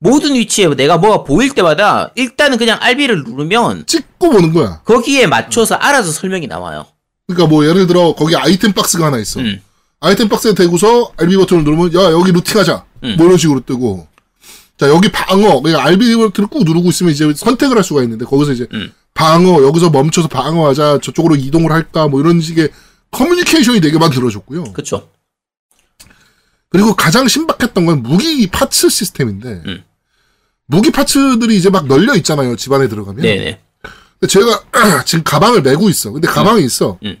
[0.00, 4.80] 모든 위치에 내가 뭐가 보일 때마다 일단은 그냥 RB를 누르면 찍고 보는 거야.
[4.84, 6.86] 거기에 맞춰서 알아서 설명이 나와요.
[7.26, 9.40] 그러니까 뭐 예를 들어 거기 아이템 박스가 하나 있어.
[9.40, 9.60] 음.
[10.00, 13.14] 아이템 박스에 대고서 RB 버튼을 누르면 야 여기 루팅하자 음.
[13.18, 14.08] 뭐 이런 식으로 뜨고
[14.78, 18.52] 자 여기 방어 그러니까 RB 버튼을 꾹 누르고 있으면 이제 선택을 할 수가 있는데 거기서
[18.52, 18.92] 이제 음.
[19.12, 22.70] 방어 여기서 멈춰서 방어하자 저쪽으로 이동을 할까 뭐 이런 식의
[23.10, 24.72] 커뮤니케이션이 되게 만들어졌고요.
[24.72, 25.08] 그쵸.
[26.70, 29.84] 그리고 가장 신박했던 건 무기 parts 시스템인데 음.
[30.70, 33.22] 무기 parts들이 이제 막 널려 있잖아요 집 안에 들어가면.
[33.22, 33.58] 네네.
[34.20, 34.62] 근데 제가
[35.04, 36.12] 지금 가방을 메고 있어.
[36.12, 36.96] 근데 가방이 있어.
[37.04, 37.16] 음.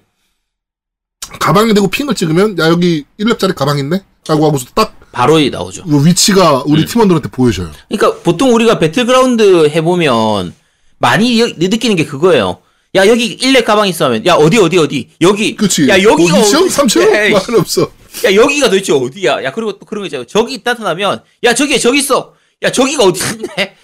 [1.40, 4.02] 가방에 대고 ping을 찍으면 야 여기 1렙짜리 가방 있네?
[4.28, 5.84] 라고 하고서 딱 바로 나오죠.
[5.84, 6.62] 그 위치가 음.
[6.66, 7.70] 우리 팀원들한테 보여줘요.
[7.88, 10.54] 그러니까 보통 우리가 배틀그라운드 해보면
[10.98, 12.62] 많이 여- 느끼는 게 그거예요.
[12.94, 15.88] 야 여기 일렉 가방 있어 하면 야 어디 어디 어디 여기 그치?
[15.88, 16.64] 야 여기가 뭐 2층?
[16.66, 17.14] 어디 3층?
[17.14, 17.82] 에이, 말 없어.
[18.26, 19.42] 야 여기가 도대체 어디야?
[19.42, 20.26] 야 그리고 또 그런 거 있잖아요.
[20.26, 22.34] 저기 나타나면 야 저기 저기 있어.
[22.62, 23.76] 야 저기가 어디 있네.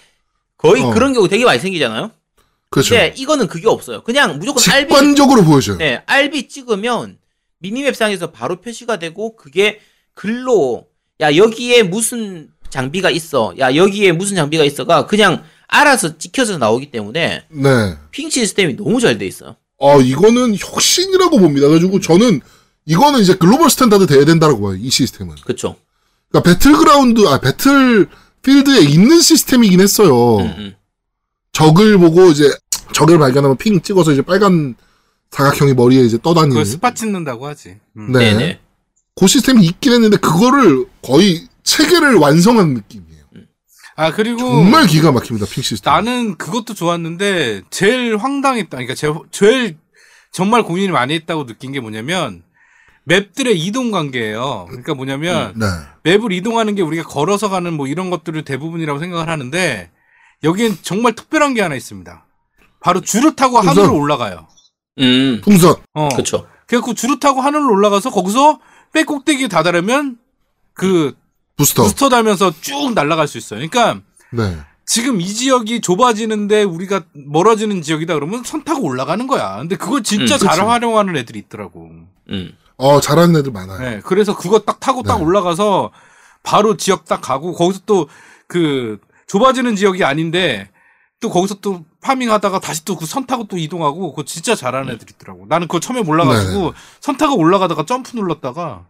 [0.57, 0.91] 거의 어.
[0.91, 2.11] 그런 경우 되게 많이 생기잖아요.
[2.69, 2.95] 그렇죠.
[2.95, 4.03] 근데 이거는 그게 없어요.
[4.03, 5.77] 그냥 무조건 RB 직관적으로 보여줘요.
[5.77, 7.17] 네, RB 찍으면
[7.59, 9.79] 미니맵상에서 바로 표시가 되고 그게
[10.13, 10.87] 글로
[11.21, 13.53] 야 여기에 무슨 장비가 있어.
[13.59, 17.97] 야 여기에 무슨 장비가 있어가 그냥 알아서 찍혀서 나오기 때문에 네.
[18.11, 19.55] 핑 시스템이 너무 잘 돼 있어요.
[19.79, 21.67] 어, 이거는 혁신이라고 봅니다.
[21.67, 22.41] 그래가지고 저는
[22.85, 24.75] 이거는 이제 global standard 돼야 된다고 봐요.
[24.79, 25.35] 이 시스템은.
[25.45, 25.75] 그쵸?
[26.29, 30.37] 그러니까 배틀그라운드, 아, Battlefield에 있는 시스템이긴 했어요.
[30.37, 30.75] 음, 음.
[31.51, 32.49] 적을 보고 이제
[32.93, 34.75] 적을 발견하면 ping 찍어서 이제 빨간
[35.31, 36.51] 사각형이 머리에 이제 떠다니는.
[36.51, 37.77] 그걸 spot 찍는다고 하지.
[37.97, 38.13] 음.
[38.13, 38.31] 네.
[38.33, 38.59] 네네.
[39.15, 43.17] 그 시스템이 있긴 했는데 그거를 거의 체계를 완성한 느낌이에요.
[43.97, 45.47] 아 그리고 정말 기가 막힙니다.
[45.47, 45.91] ping 시스템.
[45.91, 48.69] 나는 그것도 좋았는데 제일 황당했다.
[48.69, 49.77] 그러니까 제, 제일
[50.31, 52.43] 정말 고민을 많이 했다고 느낀 게 뭐냐면
[53.07, 54.65] 맵들의 이동 관계예요.
[54.67, 55.65] 그러니까 뭐냐면 네.
[56.03, 59.89] 맵을 이동하는 게 우리가 걸어서 가는 뭐 이런 것들을 대부분이라고 생각을 하는데
[60.43, 62.25] 여기엔 정말 특별한 게 하나 있습니다.
[62.81, 64.47] 바로 줄을 타고 우선- 하늘로 올라가요.
[64.99, 65.75] 음, 풍선.
[65.93, 66.09] 어.
[66.09, 66.47] 그쵸.
[66.67, 68.59] 그래갖고 줄을 타고 하늘로 올라가서 거기서
[68.91, 70.17] 배 꼭대기에 다다르면
[70.73, 71.15] 그
[71.55, 71.83] 부스터.
[71.83, 73.59] 부스터 달면서 쭉 날아갈 수 있어요.
[73.67, 74.01] 그러니까
[74.31, 74.57] 네.
[74.85, 79.57] 지금 이 지역이 좁아지는데 우리가 멀어지는 지역이다 그러면 선 타고 올라가는 거야.
[79.59, 80.67] 근데 그걸 진짜 음, 잘.
[80.67, 81.89] 활용하는 애들이 있더라고.
[82.29, 82.51] 음.
[82.77, 83.79] 어, 잘하는 애들 많아요.
[83.79, 85.23] 네, 그래서 그거 딱 타고 딱 네.
[85.23, 85.91] 올라가서
[86.43, 88.07] 바로 지역 딱 가고 거기서 또
[88.47, 90.69] 그 좁아지는 지역이 아닌데
[91.19, 94.93] 또 거기서 또 farming 하다가 다시 또 그 선 타고 또 이동하고 그거 진짜 잘하는
[94.93, 95.45] 애들 있더라고.
[95.49, 96.71] 나는 그거 처음에 몰라가지고 네.
[97.01, 98.85] 선 타고 올라가다가 점프 눌렀다가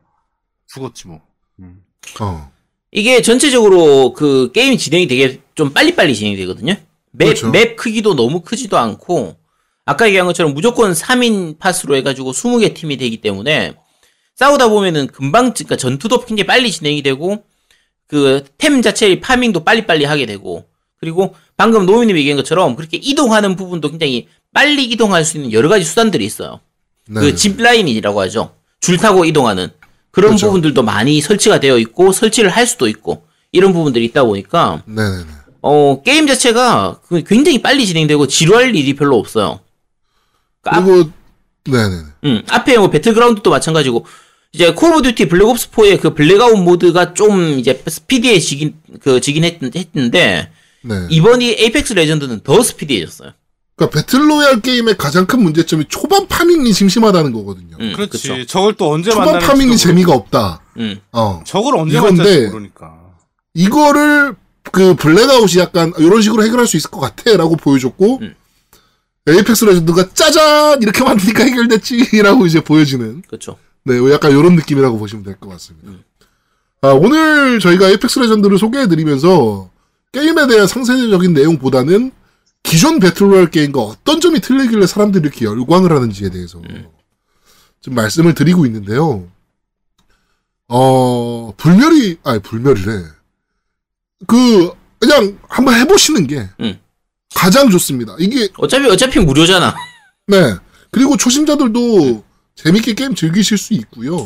[0.67, 1.21] 죽었지 뭐.
[1.59, 1.81] 음.
[2.19, 2.51] 어.
[2.91, 6.75] 이게 전체적으로 그 게임 진행이 되게 좀 빨리빨리 진행이 되거든요.
[7.13, 7.49] map, 그렇죠.
[7.49, 9.37] map 크기도 너무 크지도 않고,
[9.87, 13.73] 아까 얘기한 것처럼 무조건 3인 팟으로 해가지고 20개 팀이 되기 때문에,
[14.35, 17.43] 싸우다 보면은 금방, 그러니까 전투도 굉장히 빨리 진행이 되고,
[18.07, 20.65] 그 템 자체의 파밍도 빨리빨리 하게 되고,
[20.99, 25.85] 그리고 방금 노미님 얘기한 것처럼 그렇게 이동하는 부분도 굉장히 빨리 이동할 수 있는 여러 가지
[25.85, 26.59] 수단들이 있어요.
[27.07, 27.19] 네.
[27.21, 28.51] 그 짚라인이라고 하죠.
[28.81, 29.69] 줄 타고 이동하는.
[30.11, 30.47] 그런 그렇죠.
[30.47, 35.25] 부분들도 많이 설치가 되어 있고 설치를 할 수도 있고 이런 부분들이 있다 보니까 네네네.
[35.61, 39.59] 어 게임 자체가 그 굉장히 빨리 진행되고 지루할 일이 별로 없어요.
[40.69, 41.09] 그러니까 앞, 그리고
[41.65, 42.03] 네네네.
[42.25, 44.05] 음, 앞에 뭐 배틀그라운드도 마찬가지고
[44.53, 49.43] 이제 콜 오브 듀티 블랙 옵스 4의 그 블랙아웃 모드가 좀 이제 스피디해지긴 그 지긴
[49.43, 50.49] 했, 했는데
[50.81, 51.07] 네.
[51.09, 53.33] 이번이 에이펙스 레전드는 더 스피디해졌어요.
[53.75, 57.77] 그러니까 battle royale 게임의 가장 큰 문제점이 초반 farming이 심심하다는 거거든요.
[57.79, 58.11] 음, 그렇지.
[58.11, 58.45] 그쵸.
[58.45, 60.61] 저걸 또 언제 초반 파밍이 재미가 없다.
[60.77, 60.99] 음.
[61.11, 61.43] 어.
[61.45, 62.95] 저걸 언제 만날지 모르니까.
[63.53, 64.35] 이거를
[64.71, 68.35] 그 블랙아웃이 약간 이런 식으로 해결할 수 있을 것 같아라고 보여줬고 음.
[69.27, 73.57] 에이펙스 레전드가 짜잔 이렇게 만드니까 해결됐지라고 이제 보여지는 그렇죠.
[73.83, 75.89] 네 약간 이런 느낌이라고 보시면 될 것 같습니다.
[75.89, 76.03] 음.
[76.81, 79.69] 아, 오늘 저희가 에이펙스 레전드를 소개해드리면서
[80.13, 82.11] 게임에 대한 상세적인 내용보다는
[82.63, 86.87] 기존 battle royale 게임과 어떤 점이 틀리길래 사람들이 이렇게 열광을 하는지에 대해서 음.
[87.81, 89.27] 좀 말씀을 드리고 있는데요.
[90.67, 93.03] 어, 불멸이, 아니, 불멸이래.
[94.27, 96.77] 그, 그냥 한번 해보시는 게 음.
[97.35, 98.15] 가장 좋습니다.
[98.19, 99.75] 이게, 어차피 어차피 무료잖아.
[100.27, 100.55] 네.
[100.91, 102.23] 그리고 초심자들도
[102.55, 104.25] 재밌게 게임 즐기실 수 있고요.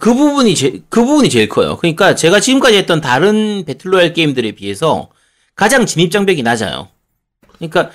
[0.00, 1.76] 그 부분이 제, 그 부분이 제일 커요.
[1.78, 5.08] 그러니까 제가 지금까지 했던 다른 배틀로얄 게임들에 비해서
[5.54, 6.88] 가장 진입 장벽이 낮아요.
[7.58, 7.90] 그러니까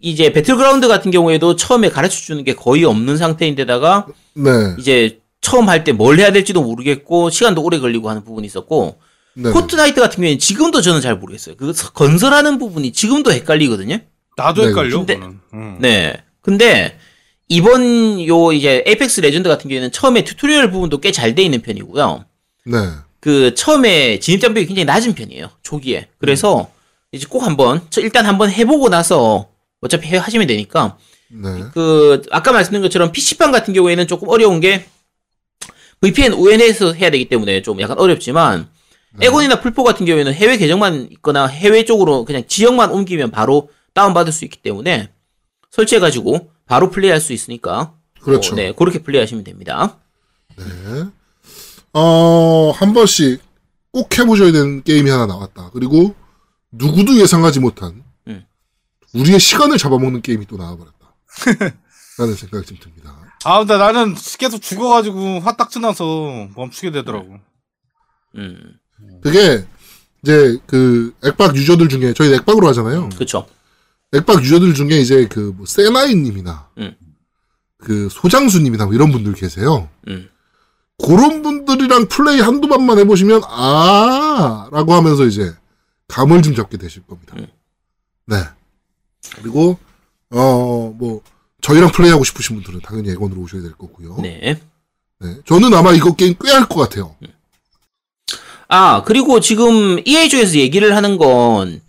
[0.00, 4.50] 이제 배틀그라운드 같은 경우에도 처음에 가르쳐 주는 게 거의 없는 상태인데다가 네.
[4.78, 8.98] 이제 처음 할 때 뭘 해야 될지도 모르겠고 시간도 오래 걸리고 하는 부분이 있었고
[9.36, 9.50] 네.
[9.50, 11.56] 포트나이트 같은 경우에는 지금도 저는 잘 모르겠어요.
[11.56, 13.98] 그 서- 건설하는 부분이 지금도 헷갈리거든요.
[14.36, 14.98] 나도 네, 헷갈려.
[14.98, 15.14] 근데-.
[15.54, 15.78] 음.
[15.80, 16.22] 네.
[16.40, 16.98] 근데
[17.48, 22.24] 이번 요 이제 에이펙스 레전드 같은 경우에는 처음에 tutorial 부분도 꽤 잘 돼 있는 편이고요.
[22.66, 22.78] 네.
[23.20, 25.50] 그 처음에 진입 장벽이 굉장히 낮은 편이에요.
[25.62, 26.08] 초기에.
[26.18, 26.70] 그래서
[27.12, 29.48] 이제 꼭 한번 저 일단 한번 해보고 나서
[29.80, 30.96] 어차피 해- 하시면 되니까
[31.28, 31.48] 네.
[31.72, 34.86] 그 아까 말씀드린 것처럼 PC방 같은 경우에는 조금 어려운 게
[36.00, 38.68] VPN 우연해서 해야 되기 때문에 좀 약간 어렵지만
[39.20, 44.44] 에곤이나 풀포 같은 경우에는 해외 계정만 있거나 해외 쪽으로 그냥 지역만 옮기면 바로 다운받을 수
[44.44, 45.12] 있기 때문에
[45.70, 48.52] 설치해가지고 바로 플레이할 수 있으니까 그렇죠.
[48.52, 49.98] 어, 네 그렇게 플레이하시면 됩니다.
[50.56, 50.64] 네.
[51.92, 53.40] 어, 한 번씩
[53.92, 55.70] 꼭 해보셔야 되는 게임이 하나 나왔다.
[55.72, 56.14] 그리고
[56.72, 58.44] 누구도 예상하지 못한 음.
[59.14, 61.14] 우리의 시간을 잡아먹는 게임이 또 나와버렸다.
[62.18, 63.16] 라는 생각이 좀 듭니다.
[63.44, 67.38] 아, 근데 나는 계속 죽어가지고 화딱 지 나서 멈추게 되더라고.
[68.36, 68.78] 음
[69.22, 69.64] 그게
[70.22, 73.08] 이제 그 액박 유저들 중에 저희 액박으로 하잖아요.
[73.10, 73.46] 그렇죠.
[74.12, 76.94] 액박 유저들 중에 이제 그뭐 세나이님이나 음.
[77.78, 79.88] 그 소장수님이나 뭐 이런 분들 계세요.
[80.08, 80.28] 음
[81.04, 85.52] 그런 분들이랑 플레이 한두 번만 해보시면 아 라고 하면서 이제
[86.08, 87.34] 감을 좀 잡게 되실 겁니다.
[87.38, 87.46] 음.
[88.26, 88.36] 네.
[89.36, 89.78] 그리고
[90.30, 91.22] 어 뭐
[91.62, 94.18] 저희랑 플레이하고 싶으신 분들은 당연히 엑원으로 오셔야 될 거고요.
[94.20, 94.60] 네.
[95.20, 95.36] 네.
[95.46, 97.16] 저는 아마 이거 게임 꽤 할 것 같아요.
[98.68, 101.80] 아, 그리고 지금 EA 쪽에서 얘기를 하는 건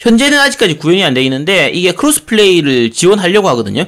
[0.00, 3.86] 현재는 아직까지 구현이 안 돼 있는데 이게 cross play를 지원하려고 하거든요.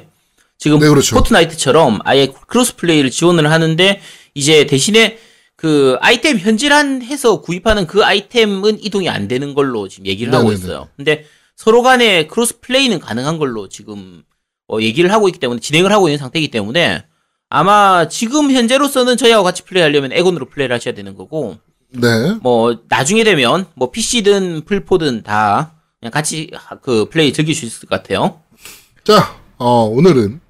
[0.59, 1.17] 지금 네, 그렇죠.
[1.17, 4.01] 포트나이트처럼 아예 cross play를 지원을 하는데
[4.35, 5.19] 이제 대신에
[5.57, 10.59] 그 아이템 현질한해서 구입하는 그 아이템은 이동이 안 되는 걸로 지금 얘기를 하고 네네네.
[10.65, 10.89] 있어요.
[10.97, 11.25] 근데
[11.57, 14.23] 서로 간에 cross play는 가능한 걸로 지금
[14.69, 17.05] 어, 얘기를 하고 있기 때문에 진행을 하고 있는 상태이기 때문에
[17.49, 21.57] 아마 지금 현재로서는 저희하고 같이 플레이하려면 엑원으로 플레이를 하셔야 되는 거고
[21.91, 22.35] 네.
[22.43, 27.89] 뭐 나중에 되면 뭐 PC든 플포든 다 그냥 같이 하- 그 플레이 즐길 수 있을
[27.89, 28.41] 것 같아요.
[29.05, 30.41] 자, 어, 오늘은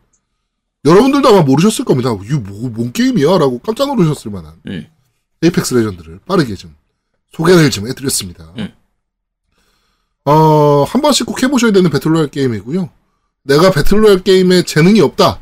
[0.84, 2.10] 여러분들도 아마 모르셨을 겁니다.
[2.24, 3.38] 이거 뭐, 뭔 게임이야?
[3.38, 4.86] 라고 깜짝 놀라셨을 만한 음.
[5.42, 6.74] 에이펙스 레전드를 빠르게 좀
[7.32, 8.52] 소개를 좀 해드렸습니다.
[8.58, 8.72] 음.
[10.24, 12.88] 어, 한 번씩 꼭 해보셔야 되는 battle royale 게임이고요.
[13.44, 15.38] 내가 battle royale 게임에 재능이 없다.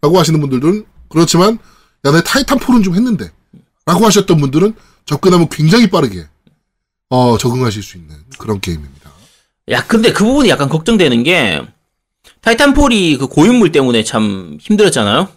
[0.00, 1.58] 라고 하시는 분들은 그렇지만,
[2.04, 3.32] 야, 내 타이탄폴은 좀 했는데.
[3.84, 4.74] 라고 하셨던 분들은
[5.12, 6.26] 접근하면 굉장히 빠르게,
[7.08, 9.10] 어, 적응하실 수 있는 그런 게임입니다.
[9.70, 11.62] 야, 근데 그 부분이 약간 걱정되는 게
[12.42, 15.28] 타이탄폴이 그 고인물 때문에 참 힘들었잖아요.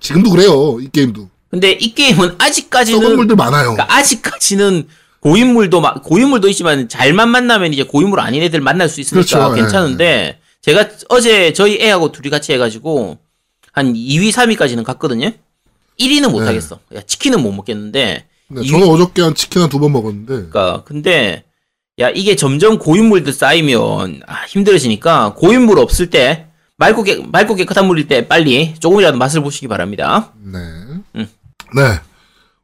[0.00, 1.28] 지금도 그래요, 이 게임도.
[1.48, 3.72] 근데 이 게임은 아직까지는 썩은 물들 많아요.
[3.74, 4.88] 그러니까 아직까지는
[5.20, 9.54] 고인물도 마- 고인물도 있지만 잘만 만나면 이제 고인물 아닌 애들 만날 수 있으니까 그렇죠.
[9.54, 13.18] 괜찮은데 제가 어제 저희 애하고 둘이 같이 해가지고
[13.72, 15.30] 한 2위, 3위까지는 갔거든요.
[16.00, 16.46] 1위는 못 네.
[16.46, 16.80] 하겠어.
[16.94, 20.82] 야, 치킨은 못 먹겠는데 네, 이- 저는 어저께 한 치킨 한 두 번 먹었는데, 그러니까
[20.84, 21.44] 근데
[22.00, 26.46] 야 이게 점점 고인물들 쌓이면 아, 힘들어지니까 고인물 없을 때
[26.78, 30.32] 맑고 깨, 맑고 깨끗한 물일 때 빨리 조금이라도 맛을 보시기 바랍니다.
[30.42, 30.58] 네.
[31.16, 31.28] 음.
[31.74, 32.00] 네.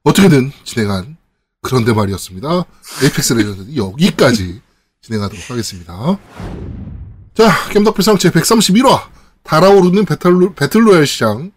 [0.04, 1.16] 어떻게든 진행한
[1.62, 2.64] 그런데 말이었습니다.
[3.02, 4.60] 에이펙스 레전드 여기까지
[5.02, 6.18] 진행하도록 하겠습니다.
[7.34, 9.02] 자, 겜덕비상 제 131화
[9.42, 11.52] 달아오르는 battle ro-, battle royale 시장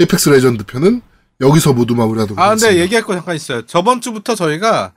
[0.00, 1.00] 에이펙스 레전드 편은
[1.40, 2.68] 여기서 모두 마무리하도록 아, 하겠습니다.
[2.68, 3.66] 근데 얘기할 거 잠깐 있어요.
[3.66, 4.92] 저번 주부터 저희가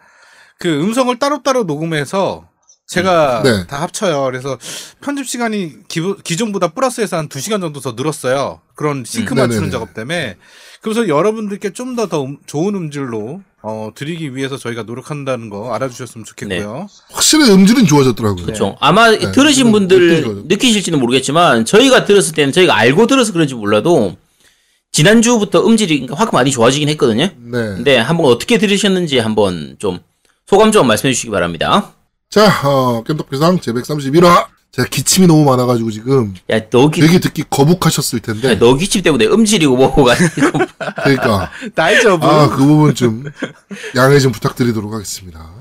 [0.59, 2.47] 그 음성을 따로따로 녹음해서
[2.87, 3.67] 제가 네.
[3.67, 4.23] 다 합쳐요.
[4.23, 4.57] 그래서
[5.01, 8.61] 편집 시간이 기, 기존보다 플러스해서 한 2시간 정도 더 늘었어요.
[8.75, 9.71] 그런 싱크 음, 맞추는 네네네.
[9.71, 10.37] 작업 때문에.
[10.81, 16.87] 그래서 여러분들께 좀 더 더 좋은 음질로 어, 드리기 위해서 저희가 노력한다는 거 알아주셨으면 좋겠고요.
[17.11, 18.45] 확실히 음질은 좋아졌더라고요.
[18.45, 18.77] 그렇죠.
[18.79, 20.43] 아마 네, 들으신 분들.
[20.47, 24.15] 느끼실지는 모르겠지만 저희가 들었을 때는 저희가 알고 들어서 그런지 몰라도
[24.91, 27.25] 지난주부터 음질이 확 많이 좋아지긴 했거든요.
[27.25, 27.51] 네.
[27.51, 29.99] 근데 한번 어떻게 들으셨는지 한번 좀
[30.45, 31.93] 소감 좀 말씀해 주시기 바랍니다.
[32.29, 34.47] 자, 어, 깸덕비상 제131화.
[34.71, 38.51] 제가 기침이 너무 많아가지고 지금 야, 너 기, 되게 듣기 거북하셨을 텐데.
[38.51, 40.59] 야, 너 기침 때문에 음질이고 뭐가 아니고.
[41.03, 41.51] 그러니까.
[41.73, 42.29] 나이 저분.
[42.29, 43.23] 아, 그 부분 좀
[43.95, 45.51] 양해 좀 부탁드리도록 하겠습니다.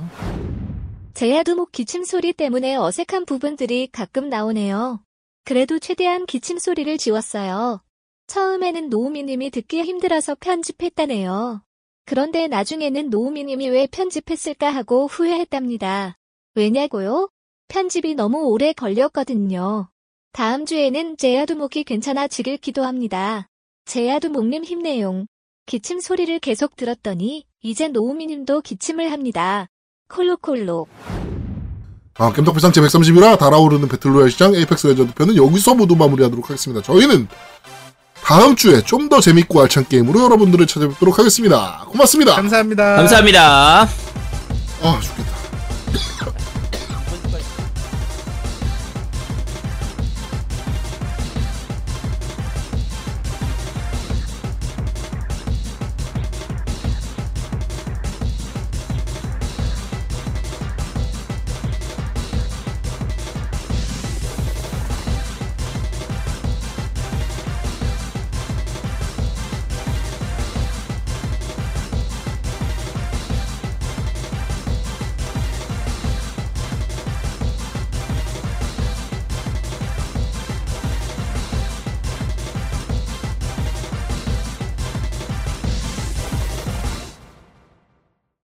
[1.15, 5.01] 제야두목 기침 소리 때문에 어색한 부분들이 가끔 나오네요.
[5.45, 7.81] 그래도 최대한 기침 소리를 지웠어요.
[8.27, 11.63] 처음에는 노우미님이 듣기 힘들어서 편집했다네요.
[12.05, 16.17] 그런데 나중에는 노우미님이 왜 편집했을까 하고 후회했답니다.
[16.55, 17.29] 왜냐고요?
[17.69, 19.89] 편집이 너무 오래 걸렸거든요.
[20.33, 23.49] 다음 주에는 제야두목이 괜찮아지길 기도합니다.
[23.87, 25.27] 제야두목님 힘내용.
[25.67, 29.67] 기침 소리를 계속 들었더니 이제 노우미님도 기침을 합니다.
[30.09, 30.89] 콜록콜록.
[32.19, 36.83] 아, 겜덕비상 제 131화 달아오르는 battle royale 시장 Apex Legend 편은 여기서 모두 마무리하도록 하겠습니다.
[36.83, 37.29] 저희는
[38.27, 41.85] 다음 주에 좀 더 재밌고 알찬 게임으로 여러분들을 찾아뵙도록 하겠습니다.
[41.87, 42.35] 고맙습니다.
[42.35, 42.97] 감사합니다.
[42.97, 43.89] 감사합니다.
[44.83, 46.36] 아, 죽겠다.